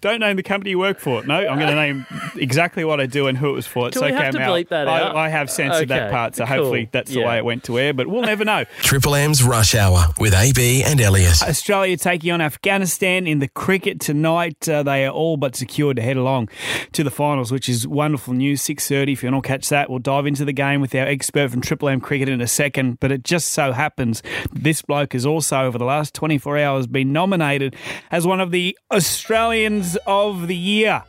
Don't 0.00 0.20
name 0.20 0.36
the 0.36 0.42
company 0.42 0.70
you 0.70 0.78
work 0.78 0.98
for. 0.98 1.22
No, 1.24 1.34
I'm 1.34 1.58
going 1.58 1.70
to 1.70 1.74
name 1.74 2.06
exactly 2.36 2.84
what 2.84 3.00
I 3.00 3.06
do 3.06 3.26
and 3.26 3.36
who 3.36 3.50
it 3.50 3.52
was 3.52 3.66
for. 3.66 3.88
It's 3.88 3.96
Do 3.96 4.04
we 4.04 4.12
okay, 4.12 4.24
have 4.24 4.34
to 4.34 4.40
bleep 4.40 4.68
that 4.68 4.88
I, 4.88 5.00
out? 5.02 5.16
I 5.16 5.28
have 5.28 5.50
censored 5.50 5.88
that 5.88 6.10
part, 6.10 6.36
so 6.36 6.46
cool. 6.46 6.56
hopefully 6.56 6.88
that's 6.90 7.12
the 7.12 7.22
way 7.22 7.36
it 7.38 7.44
went 7.44 7.64
to 7.64 7.78
air, 7.78 7.92
but 7.92 8.06
we'll 8.06 8.22
never 8.22 8.44
know. 8.44 8.64
Triple 8.82 9.14
M's 9.14 9.42
Rush 9.42 9.74
Hour 9.74 10.06
with 10.18 10.34
AB 10.34 10.82
and 10.82 11.00
Elliot. 11.00 11.42
Australia 11.42 11.96
taking 11.96 12.32
on 12.32 12.40
Afghanistan 12.40 13.26
in 13.26 13.38
the 13.38 13.48
cricket 13.48 14.00
tonight. 14.00 14.68
Uh, 14.68 14.82
they 14.82 15.04
are 15.06 15.10
all 15.12 15.36
but 15.36 15.54
secured 15.54 15.96
to 15.96 16.02
head 16.02 16.16
along 16.16 16.48
to 16.92 17.04
the 17.04 17.10
finals, 17.10 17.52
which 17.52 17.68
is 17.68 17.86
wonderful 17.86 18.34
news. 18.34 18.62
Six 18.62 18.88
thirty. 18.88 19.12
If 19.12 19.22
you 19.22 19.30
want 19.30 19.44
to 19.44 19.48
catch 19.48 19.68
that, 19.68 19.90
we'll 19.90 19.98
dive 19.98 20.26
into 20.26 20.44
the 20.44 20.52
game 20.52 20.80
with 20.80 20.94
our 20.94 21.06
expert 21.06 21.50
from 21.50 21.60
Triple 21.60 21.88
M 21.88 22.00
Cricket 22.00 22.28
in 22.28 22.40
a 22.40 22.46
second. 22.46 23.00
But 23.00 23.12
it 23.12 23.24
just 23.24 23.48
so 23.48 23.72
happens 23.72 24.22
this 24.52 24.82
bloke 24.82 25.12
has 25.12 25.26
also, 25.26 25.60
over 25.60 25.78
the 25.78 25.84
last 25.84 26.14
twenty 26.14 26.38
four 26.38 26.58
hours, 26.58 26.86
been 26.86 27.12
nominated 27.12 27.76
as 28.10 28.26
one 28.26 28.40
of 28.40 28.50
the 28.50 28.76
Australians 28.90 29.89
of 30.06 30.48
the 30.48 30.56
Year. 30.56 31.02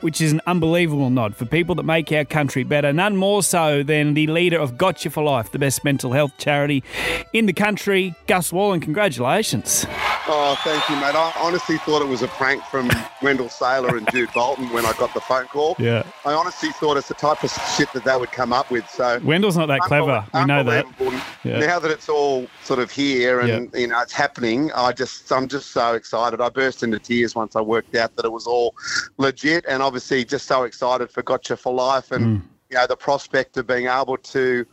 Which 0.00 0.20
is 0.20 0.30
an 0.30 0.40
unbelievable 0.46 1.10
nod 1.10 1.34
for 1.34 1.44
people 1.44 1.74
that 1.74 1.82
make 1.82 2.12
our 2.12 2.24
country 2.24 2.62
better. 2.62 2.92
None 2.92 3.16
more 3.16 3.42
so 3.42 3.82
than 3.82 4.14
the 4.14 4.28
leader 4.28 4.56
of 4.56 4.78
Gotcha 4.78 5.10
for 5.10 5.24
Life, 5.24 5.50
the 5.50 5.58
best 5.58 5.82
mental 5.82 6.12
health 6.12 6.30
charity 6.38 6.84
in 7.32 7.46
the 7.46 7.52
country, 7.52 8.14
Gus 8.28 8.52
Worland. 8.52 8.82
Congratulations. 8.82 9.86
Oh, 10.30 10.56
thank 10.62 10.88
you, 10.88 10.94
mate. 10.96 11.16
I 11.16 11.32
honestly 11.40 11.78
thought 11.78 12.00
it 12.00 12.06
was 12.06 12.22
a 12.22 12.28
prank 12.28 12.62
from 12.64 12.88
Wendell 13.22 13.48
Sailor 13.48 13.96
and 13.96 14.08
Jude 14.12 14.28
Bolton 14.34 14.70
when 14.72 14.86
I 14.86 14.92
got 14.92 15.12
the 15.14 15.20
phone 15.20 15.46
call. 15.46 15.74
Yeah. 15.80 16.04
I 16.24 16.32
honestly 16.32 16.68
thought 16.70 16.96
it's 16.96 17.08
the 17.08 17.14
type 17.14 17.42
of 17.42 17.50
shit 17.50 17.92
that 17.94 18.04
they 18.04 18.16
would 18.16 18.30
come 18.30 18.52
up 18.52 18.70
with. 18.70 18.88
So 18.90 19.18
Wendell's 19.24 19.56
not 19.56 19.66
that 19.66 19.80
clever. 19.80 20.24
We 20.32 20.44
know 20.44 20.62
that. 20.62 20.86
Yeah. 21.42 21.58
Now 21.58 21.80
that 21.80 21.90
it's 21.90 22.08
all 22.08 22.46
sort 22.62 22.78
of 22.78 22.92
here 22.92 23.40
and 23.40 23.72
you 23.74 23.88
know 23.88 24.00
it's 24.00 24.12
happening, 24.12 24.70
I 24.76 24.92
just 24.92 25.32
I'm 25.32 25.48
just 25.48 25.70
so 25.72 25.94
excited. 25.94 26.40
I 26.40 26.50
burst 26.50 26.84
into 26.84 27.00
tears 27.00 27.34
once 27.34 27.56
I 27.56 27.62
worked 27.62 27.96
out 27.96 28.14
that 28.14 28.24
it 28.28 28.32
was 28.32 28.46
all 28.46 28.74
legit, 29.16 29.64
and 29.68 29.82
obviously 29.82 30.24
just 30.24 30.46
so 30.46 30.62
excited 30.62 31.10
for 31.10 31.22
Gotcha 31.22 31.56
for 31.56 31.72
Life 31.72 32.12
and 32.12 32.24
mm. 32.24 32.42
you 32.70 32.76
know 32.76 32.86
the 32.86 32.96
prospect 32.96 33.56
of 33.56 33.66
being 33.66 33.86
able 33.86 34.16
to, 34.16 34.64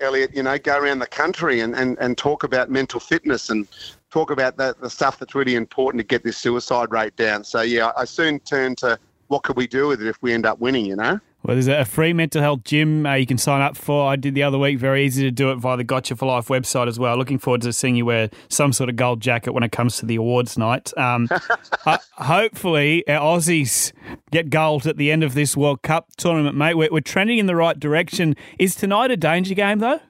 Elliot, 0.00 0.30
you 0.34 0.42
know, 0.42 0.58
go 0.58 0.78
around 0.78 1.00
the 1.00 1.06
country 1.06 1.60
and, 1.60 1.74
and, 1.74 1.98
and 1.98 2.16
talk 2.16 2.44
about 2.44 2.70
mental 2.70 3.00
fitness 3.00 3.50
and 3.50 3.68
talk 4.10 4.30
about 4.30 4.56
the, 4.56 4.74
the 4.80 4.90
stuff 4.90 5.18
that's 5.18 5.34
really 5.34 5.54
important 5.54 6.00
to 6.00 6.06
get 6.06 6.24
this 6.24 6.38
suicide 6.38 6.90
rate 6.90 7.14
down. 7.16 7.44
So 7.44 7.60
yeah, 7.60 7.92
I 7.96 8.04
soon 8.04 8.40
turned 8.40 8.78
to 8.78 8.98
what 9.28 9.42
could 9.42 9.56
we 9.56 9.66
do 9.66 9.88
with 9.88 10.00
it 10.02 10.08
if 10.08 10.20
we 10.22 10.32
end 10.32 10.46
up 10.46 10.58
winning, 10.58 10.86
you 10.86 10.96
know? 10.96 11.20
Well, 11.42 11.56
there's 11.56 11.68
a 11.68 11.86
free 11.86 12.12
mental 12.12 12.42
health 12.42 12.64
gym 12.64 13.06
uh, 13.06 13.14
you 13.14 13.24
can 13.24 13.38
sign 13.38 13.62
up 13.62 13.74
for. 13.74 14.10
I 14.10 14.16
did 14.16 14.34
the 14.34 14.42
other 14.42 14.58
week. 14.58 14.78
Very 14.78 15.06
easy 15.06 15.22
to 15.22 15.30
do 15.30 15.50
it 15.50 15.56
via 15.56 15.78
the 15.78 15.84
Gotcha 15.84 16.14
for 16.14 16.26
Life 16.26 16.48
website 16.48 16.86
as 16.86 16.98
well. 16.98 17.16
Looking 17.16 17.38
forward 17.38 17.62
to 17.62 17.72
seeing 17.72 17.96
you 17.96 18.04
wear 18.04 18.28
some 18.48 18.74
sort 18.74 18.90
of 18.90 18.96
gold 18.96 19.20
jacket 19.20 19.52
when 19.52 19.62
it 19.62 19.72
comes 19.72 19.96
to 19.98 20.06
the 20.06 20.16
awards 20.16 20.58
night. 20.58 20.92
Um, 20.98 21.28
ho- 21.80 21.96
hopefully, 22.12 23.08
our 23.08 23.38
Aussies 23.38 23.92
get 24.30 24.50
gold 24.50 24.86
at 24.86 24.98
the 24.98 25.10
end 25.10 25.24
of 25.24 25.32
this 25.32 25.56
World 25.56 25.80
Cup 25.80 26.14
tournament, 26.16 26.56
mate. 26.56 26.74
We're, 26.74 26.90
we're 26.92 27.00
trending 27.00 27.38
in 27.38 27.46
the 27.46 27.56
right 27.56 27.78
direction. 27.78 28.36
Is 28.58 28.74
tonight 28.74 29.10
a 29.10 29.16
danger 29.16 29.54
game, 29.54 29.78
though? 29.78 30.00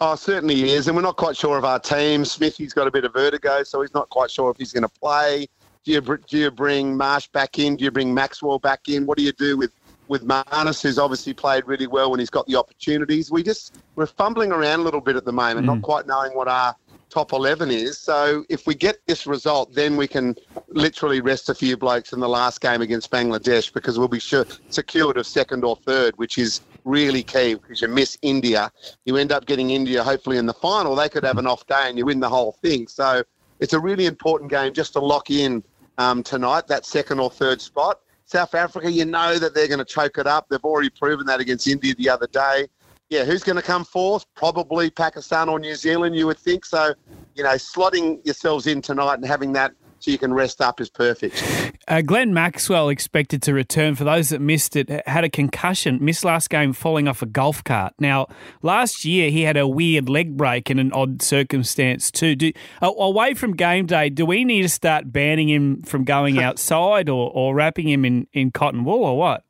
Oh, 0.00 0.14
certainly 0.14 0.70
is, 0.70 0.88
and 0.88 0.96
we're 0.96 1.02
not 1.02 1.16
quite 1.16 1.36
sure 1.36 1.58
of 1.58 1.64
our 1.66 1.78
team. 1.78 2.24
Smithy's 2.24 2.72
got 2.72 2.86
a 2.86 2.90
bit 2.90 3.04
of 3.04 3.12
vertigo, 3.12 3.62
so 3.62 3.82
he's 3.82 3.94
not 3.94 4.08
quite 4.08 4.30
sure 4.30 4.50
if 4.50 4.56
he's 4.56 4.72
going 4.72 4.82
to 4.82 4.88
play. 4.88 5.46
Do 5.84 5.92
you, 5.92 6.00
do 6.00 6.38
you 6.38 6.50
bring 6.50 6.96
Marsh 6.96 7.28
back 7.28 7.58
in? 7.58 7.76
Do 7.76 7.84
you 7.84 7.90
bring 7.90 8.14
Maxwell 8.14 8.58
back 8.58 8.88
in? 8.88 9.04
What 9.04 9.18
do 9.18 9.24
you 9.24 9.32
do 9.32 9.56
with 9.56 9.70
with 10.08 10.26
Marnus, 10.26 10.82
who's 10.82 10.98
obviously 10.98 11.32
played 11.32 11.66
really 11.66 11.86
well 11.86 12.10
when 12.10 12.20
he's 12.20 12.30
got 12.30 12.46
the 12.46 12.56
opportunities? 12.56 13.30
We 13.30 13.42
just 13.42 13.82
we're 13.96 14.06
fumbling 14.06 14.52
around 14.52 14.80
a 14.80 14.82
little 14.82 15.00
bit 15.00 15.16
at 15.16 15.24
the 15.24 15.32
moment, 15.32 15.66
not 15.66 15.82
quite 15.82 16.06
knowing 16.06 16.34
what 16.34 16.48
our 16.48 16.74
top 17.12 17.32
11 17.32 17.70
is. 17.70 17.98
So 17.98 18.44
if 18.48 18.66
we 18.66 18.74
get 18.74 18.98
this 19.06 19.26
result, 19.26 19.74
then 19.74 19.96
we 19.96 20.08
can 20.08 20.34
literally 20.68 21.20
rest 21.20 21.50
a 21.50 21.54
few 21.54 21.76
blokes 21.76 22.14
in 22.14 22.20
the 22.20 22.28
last 22.28 22.62
game 22.62 22.80
against 22.80 23.10
Bangladesh 23.10 23.72
because 23.72 23.98
we'll 23.98 24.08
be 24.08 24.18
sure, 24.18 24.46
secured 24.70 25.18
of 25.18 25.26
second 25.26 25.62
or 25.62 25.76
third, 25.76 26.16
which 26.16 26.38
is 26.38 26.62
really 26.84 27.22
key 27.22 27.54
because 27.54 27.82
you 27.82 27.88
miss 27.88 28.16
India. 28.22 28.72
You 29.04 29.18
end 29.18 29.30
up 29.30 29.44
getting 29.44 29.70
India 29.70 30.02
hopefully 30.02 30.38
in 30.38 30.46
the 30.46 30.54
final. 30.54 30.96
They 30.96 31.10
could 31.10 31.22
have 31.24 31.36
an 31.36 31.46
off 31.46 31.66
day 31.66 31.84
and 31.84 31.98
you 31.98 32.06
win 32.06 32.20
the 32.20 32.30
whole 32.30 32.52
thing. 32.62 32.88
So 32.88 33.22
it's 33.60 33.74
a 33.74 33.78
really 33.78 34.06
important 34.06 34.50
game 34.50 34.72
just 34.72 34.94
to 34.94 35.00
lock 35.00 35.30
in 35.30 35.62
um, 35.98 36.22
tonight, 36.22 36.66
that 36.68 36.86
second 36.86 37.20
or 37.20 37.30
third 37.30 37.60
spot. 37.60 38.00
South 38.24 38.54
Africa, 38.54 38.90
you 38.90 39.04
know 39.04 39.38
that 39.38 39.54
they're 39.54 39.68
going 39.68 39.78
to 39.78 39.84
choke 39.84 40.18
it 40.18 40.26
up. 40.26 40.46
They've 40.48 40.64
already 40.64 40.90
proven 40.90 41.26
that 41.26 41.40
against 41.40 41.66
India 41.66 41.94
the 41.94 42.08
other 42.08 42.26
day. 42.26 42.66
Yeah, 43.10 43.24
who's 43.24 43.42
going 43.42 43.56
to 43.56 43.62
come 43.62 43.84
fourth? 43.84 44.24
Probably 44.34 44.90
Pakistan 44.90 45.48
or 45.48 45.58
New 45.58 45.74
Zealand, 45.74 46.16
you 46.16 46.26
would 46.26 46.38
think. 46.38 46.64
So, 46.64 46.94
you 47.34 47.42
know, 47.42 47.50
slotting 47.50 48.24
yourselves 48.24 48.66
in 48.66 48.80
tonight 48.80 49.14
and 49.14 49.26
having 49.26 49.52
that 49.52 49.72
so 49.98 50.10
you 50.10 50.18
can 50.18 50.32
rest 50.32 50.60
up 50.60 50.80
is 50.80 50.88
perfect. 50.88 51.71
Uh, 51.88 52.00
Glenn 52.00 52.32
Maxwell 52.32 52.88
expected 52.88 53.42
to 53.42 53.54
return. 53.54 53.94
For 53.94 54.04
those 54.04 54.28
that 54.28 54.40
missed 54.40 54.76
it, 54.76 54.88
had 55.06 55.24
a 55.24 55.28
concussion, 55.28 55.98
missed 56.00 56.24
last 56.24 56.48
game 56.48 56.72
falling 56.72 57.08
off 57.08 57.22
a 57.22 57.26
golf 57.26 57.64
cart. 57.64 57.94
Now, 57.98 58.28
last 58.62 59.04
year 59.04 59.30
he 59.30 59.42
had 59.42 59.56
a 59.56 59.66
weird 59.66 60.08
leg 60.08 60.36
break 60.36 60.70
in 60.70 60.78
an 60.78 60.92
odd 60.92 61.22
circumstance 61.22 62.10
too. 62.10 62.36
Do, 62.36 62.52
uh, 62.80 62.92
away 62.96 63.34
from 63.34 63.54
game 63.54 63.86
day, 63.86 64.10
do 64.10 64.24
we 64.24 64.44
need 64.44 64.62
to 64.62 64.68
start 64.68 65.12
banning 65.12 65.48
him 65.48 65.82
from 65.82 66.04
going 66.04 66.38
outside 66.42 67.08
or, 67.08 67.30
or 67.34 67.54
wrapping 67.54 67.88
him 67.88 68.04
in, 68.04 68.26
in 68.32 68.52
cotton 68.52 68.84
wool 68.84 69.04
or 69.04 69.18
what? 69.18 69.44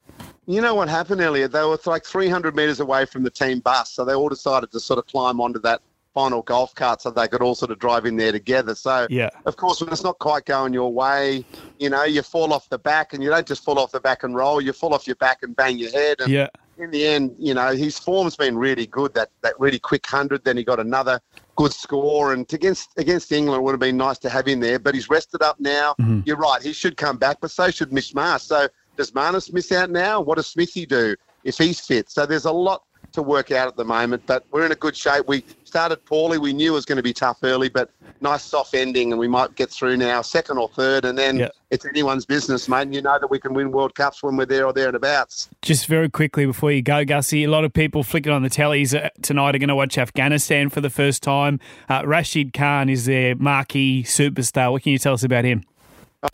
You 0.47 0.61
know 0.61 0.75
what 0.75 0.89
happened, 0.89 1.21
Elliot? 1.21 1.53
They 1.53 1.63
were 1.63 1.79
like 1.87 2.05
300 2.05 2.57
metres 2.57 2.81
away 2.81 3.05
from 3.05 3.23
the 3.23 3.31
team 3.31 3.61
bus, 3.61 3.93
so 3.93 4.05
they 4.05 4.15
all 4.15 4.29
decided 4.29 4.73
to 4.73 4.81
sort 4.81 4.99
of 4.99 5.07
climb 5.07 5.41
onto 5.41 5.61
that 5.61 5.83
final 6.13 6.43
golf 6.43 6.75
cart 6.75 7.03
so 7.03 7.11
they 7.11 7.29
could 7.29 7.43
all 7.43 7.55
sort 7.55 7.71
of 7.71 7.79
drive 7.79 8.07
in 8.07 8.17
there 8.17 8.33
together. 8.33 8.75
So, 8.75 9.07
Yeah. 9.11 9.31
of 9.47 9.57
course, 9.57 9.81
when 9.81 9.91
it's 9.93 10.05
not 10.05 10.19
quite 10.19 10.45
going 10.45 10.73
your 10.73 10.93
way, 10.93 11.45
you 11.79 11.91
know, 11.91 12.05
you 12.05 12.23
fall 12.23 12.53
off 12.53 12.69
the 12.69 12.79
back, 12.79 13.13
and 13.13 13.23
you 13.23 13.31
don't 13.31 13.47
just 13.47 13.65
fall 13.65 13.79
off 13.79 13.93
the 13.93 14.01
back 14.01 14.23
and 14.23 14.35
roll, 14.35 14.61
you 14.61 14.73
fall 14.73 14.95
off 14.95 15.07
your 15.07 15.17
back 15.17 15.39
and 15.43 15.57
bang 15.57 15.79
your 15.79 15.91
head. 15.91 16.21
And 16.21 16.31
Yeah. 16.31 16.49
in 16.79 16.91
the 16.91 17.07
end, 17.07 17.35
you 17.39 17.55
know, 17.55 17.73
his 17.73 17.99
form's 17.99 18.37
been 18.37 18.57
really 18.57 18.87
good. 18.87 19.15
That 19.15 19.31
that 19.43 19.59
really 19.59 19.79
quick 19.79 20.07
hundred, 20.07 20.45
then 20.45 20.57
he 20.57 20.65
got 20.65 20.81
another 20.81 21.21
good 21.57 21.73
score, 21.73 22.33
and 22.33 22.51
against 22.53 22.91
against 22.97 23.33
England 23.33 23.61
it 23.61 23.63
would 23.65 23.73
have 23.73 23.81
been 23.81 23.97
nice 23.97 24.19
to 24.19 24.31
have 24.31 24.47
him 24.47 24.61
there. 24.61 24.79
But 24.79 24.95
he's 24.95 25.11
rested 25.11 25.43
up 25.43 25.61
now. 25.61 25.95
Mhm. 26.01 26.23
You're 26.27 26.37
right; 26.39 26.63
he 26.63 26.73
should 26.73 26.97
come 26.97 27.17
back, 27.19 27.39
but 27.41 27.51
so 27.51 27.71
should 27.71 27.93
Mish 27.93 28.15
Mars. 28.15 28.43
So 28.43 28.69
does 28.97 29.11
Marnus 29.13 29.53
miss 29.53 29.73
out 29.73 29.91
now? 29.91 30.21
What 30.21 30.37
does 30.37 30.47
Smithy 30.47 30.87
do 30.87 31.17
if 31.45 31.59
he's 31.59 31.81
fit? 31.81 32.11
So 32.11 32.27
there's 32.27 32.45
a 32.45 32.53
lot 32.53 32.83
to 33.13 33.23
work 33.23 33.51
out 33.51 33.69
at 33.69 33.77
the 33.77 33.85
moment, 33.85 34.23
but 34.27 34.45
we're 34.51 34.67
in 34.67 34.73
a 34.73 34.77
good 34.77 34.97
shape. 34.97 35.27
We 35.27 35.45
started 35.65 36.05
poorly. 36.05 36.39
We 36.39 36.53
knew 36.53 36.73
it 36.73 36.75
was 36.75 36.85
going 36.85 36.97
to 36.97 37.03
be 37.03 37.13
tough 37.13 37.39
early, 37.43 37.69
but 37.69 37.91
nice 38.21 38.43
soft 38.43 38.75
ending, 38.75 39.13
and 39.13 39.19
we 39.19 39.29
might 39.29 39.55
get 39.55 39.71
through 39.71 39.97
now, 39.97 40.23
second 40.23 40.59
or 40.59 40.69
third, 40.69 41.05
and 41.05 41.17
then 41.19 41.39
Yeah. 41.39 41.49
it's 41.71 41.85
anyone's 41.85 42.25
business, 42.25 42.69
mate. 42.69 42.83
And 42.83 42.95
you 42.95 43.03
know 43.03 43.19
that 43.19 43.31
we 43.31 43.39
can 43.39 43.55
win 43.55 43.73
World 43.73 43.95
Cups 43.95 44.23
when 44.23 44.37
we're 44.37 44.47
there 44.47 44.67
or 44.67 44.73
thereabouts. 44.73 45.49
Just 45.63 45.87
very 45.87 46.11
quickly 46.11 46.47
before 46.47 46.71
you 46.73 46.83
go, 46.83 47.05
Gussie, 47.05 47.45
a 47.45 47.51
lot 47.51 47.65
of 47.65 47.73
people 47.73 48.03
flicking 48.03 48.33
on 48.33 48.43
the 48.43 48.51
tellies 48.51 48.95
uh, 48.95 49.11
tonight 49.23 49.55
are 49.55 49.59
going 49.59 49.69
to 49.69 49.75
watch 49.77 49.99
Afghanistan 49.99 50.69
for 50.69 50.81
the 50.81 50.91
first 50.91 51.23
time. 51.23 51.59
Uh, 51.89 52.03
Rashid 52.05 52.53
Khan 52.53 52.89
is 52.89 53.07
their 53.07 53.35
marquee 53.35 54.03
superstar. 54.05 54.71
What 54.73 54.83
can 54.83 54.93
you 54.93 54.99
tell 54.99 55.15
us 55.15 55.25
about 55.25 55.45
him? 55.45 55.65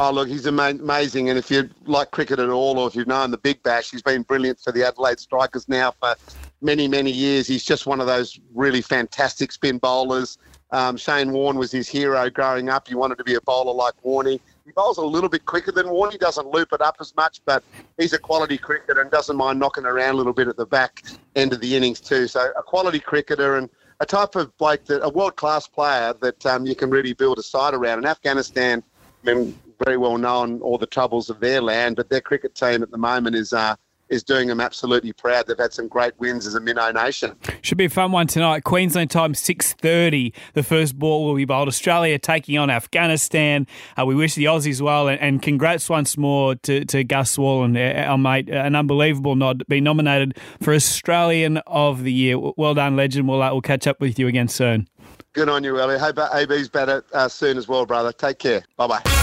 Oh, 0.00 0.10
look, 0.10 0.28
he's 0.28 0.44
amazing. 0.44 1.30
And 1.30 1.38
if 1.38 1.50
you 1.50 1.70
like 1.86 2.10
cricket 2.10 2.38
at 2.38 2.50
all, 2.50 2.78
or 2.78 2.88
if 2.88 2.94
you've 2.94 3.06
known 3.06 3.30
the 3.30 3.38
Big 3.38 3.62
Bash, 3.62 3.90
he's 3.90 4.02
been 4.02 4.20
brilliant 4.20 4.60
for 4.60 4.70
the 4.70 4.86
Adelaide 4.86 5.18
Strikers 5.18 5.66
now 5.66 5.94
for 5.98 6.14
many, 6.60 6.88
many 6.88 7.10
years. 7.10 7.46
He's 7.46 7.64
just 7.64 7.86
one 7.86 8.00
of 8.00 8.06
those 8.06 8.38
really 8.54 8.82
fantastic 8.82 9.52
spin 9.52 9.78
bowlers. 9.78 10.38
Um, 10.70 10.96
Shane 10.96 11.32
Warne 11.32 11.56
was 11.56 11.72
his 11.72 11.88
hero 11.88 12.28
growing 12.28 12.68
up. 12.68 12.88
He 12.88 12.94
wanted 12.94 13.18
to 13.18 13.24
be 13.24 13.34
a 13.34 13.40
bowler 13.40 13.72
like 13.72 13.94
Warney. 14.04 14.38
He 14.66 14.72
bowls 14.72 14.98
a 14.98 15.02
little 15.02 15.30
bit 15.30 15.46
quicker 15.46 15.72
than 15.72 15.86
Warney. 15.86 16.12
He 16.12 16.18
doesn't 16.18 16.46
loop 16.48 16.72
it 16.72 16.82
up 16.82 16.96
as 17.00 17.14
much, 17.16 17.40
but 17.46 17.62
he's 17.96 18.12
a 18.12 18.18
quality 18.18 18.58
cricketer 18.58 19.00
and 19.00 19.10
doesn't 19.10 19.36
mind 19.36 19.58
knocking 19.58 19.86
around 19.86 20.14
a 20.14 20.16
little 20.18 20.34
bit 20.34 20.46
at 20.46 20.58
the 20.58 20.66
back 20.66 21.04
end 21.36 21.54
of 21.54 21.60
the 21.60 21.74
innings 21.74 22.00
too. 22.00 22.26
So 22.26 22.52
a 22.56 22.62
quality 22.62 23.00
cricketer 23.00 23.56
and 23.56 23.70
a 24.00 24.06
type 24.06 24.36
of 24.36 24.54
bloke 24.58 24.84
that 24.84 25.02
a 25.02 25.08
world 25.08 25.36
class 25.36 25.66
player 25.66 26.14
that 26.20 26.44
um, 26.44 26.66
you 26.66 26.74
can 26.74 26.90
really 26.90 27.14
build 27.14 27.38
a 27.38 27.42
side 27.42 27.72
around. 27.72 27.98
And 27.98 28.06
Afghanistan, 28.06 28.82
I 29.26 29.34
mean, 29.34 29.58
very 29.84 29.96
well 29.96 30.18
known 30.18 30.60
all 30.60 30.76
the 30.76 30.86
troubles 30.86 31.30
of 31.30 31.40
their 31.40 31.62
land, 31.62 31.96
but 31.96 32.10
their 32.10 32.20
cricket 32.20 32.54
team 32.54 32.82
at 32.82 32.90
the 32.90 32.98
moment 32.98 33.36
is 33.36 33.52
uh, 33.52 33.74
is 34.10 34.22
doing 34.22 34.48
them 34.48 34.60
absolutely 34.60 35.12
proud. 35.12 35.46
They've 35.46 35.58
had 35.58 35.72
some 35.72 35.88
great 35.88 36.18
wins 36.18 36.46
as 36.46 36.54
a 36.54 36.60
minnow 36.60 36.90
nation. 36.90 37.36
Should 37.62 37.78
be 37.78 37.86
a 37.86 37.90
fun 37.90 38.12
one 38.12 38.26
tonight. 38.26 38.64
Queensland 38.64 39.10
time, 39.10 39.34
6.30. 39.34 40.32
The 40.54 40.62
first 40.62 40.98
ball 40.98 41.26
will 41.26 41.34
be 41.34 41.44
bowled. 41.44 41.68
Australia 41.68 42.18
taking 42.18 42.58
on 42.58 42.70
Afghanistan. 42.70 43.66
Uh, 43.98 44.06
we 44.06 44.14
wish 44.14 44.34
the 44.34 44.44
Aussies 44.44 44.80
well, 44.80 45.08
and, 45.08 45.20
and 45.20 45.42
congrats 45.42 45.88
once 45.88 46.16
more 46.16 46.54
to, 46.56 46.84
to 46.86 47.04
Gus 47.04 47.36
Worland, 47.36 47.76
uh, 47.76 48.08
our 48.08 48.18
mate. 48.18 48.48
An 48.48 48.74
unbelievable 48.74 49.36
nod. 49.36 49.62
Being 49.68 49.84
nominated 49.84 50.38
for 50.62 50.74
Australian 50.74 51.58
of 51.66 52.02
the 52.02 52.12
Year. 52.12 52.38
Well 52.38 52.74
done, 52.74 52.96
legend. 52.96 53.28
We'll, 53.28 53.42
uh, 53.42 53.52
we'll 53.52 53.62
catch 53.62 53.86
up 53.86 54.00
with 54.00 54.18
you 54.18 54.26
again 54.26 54.48
soon. 54.48 54.88
Good 55.32 55.48
on 55.48 55.62
you, 55.62 55.78
Ellie. 55.78 55.98
Hope 55.98 56.18
AB's 56.18 56.68
better 56.68 57.04
uh, 57.12 57.28
soon 57.28 57.58
as 57.58 57.68
well, 57.68 57.86
brother. 57.86 58.12
Take 58.12 58.38
care. 58.38 58.62
Bye 58.76 58.86
bye. 58.86 59.17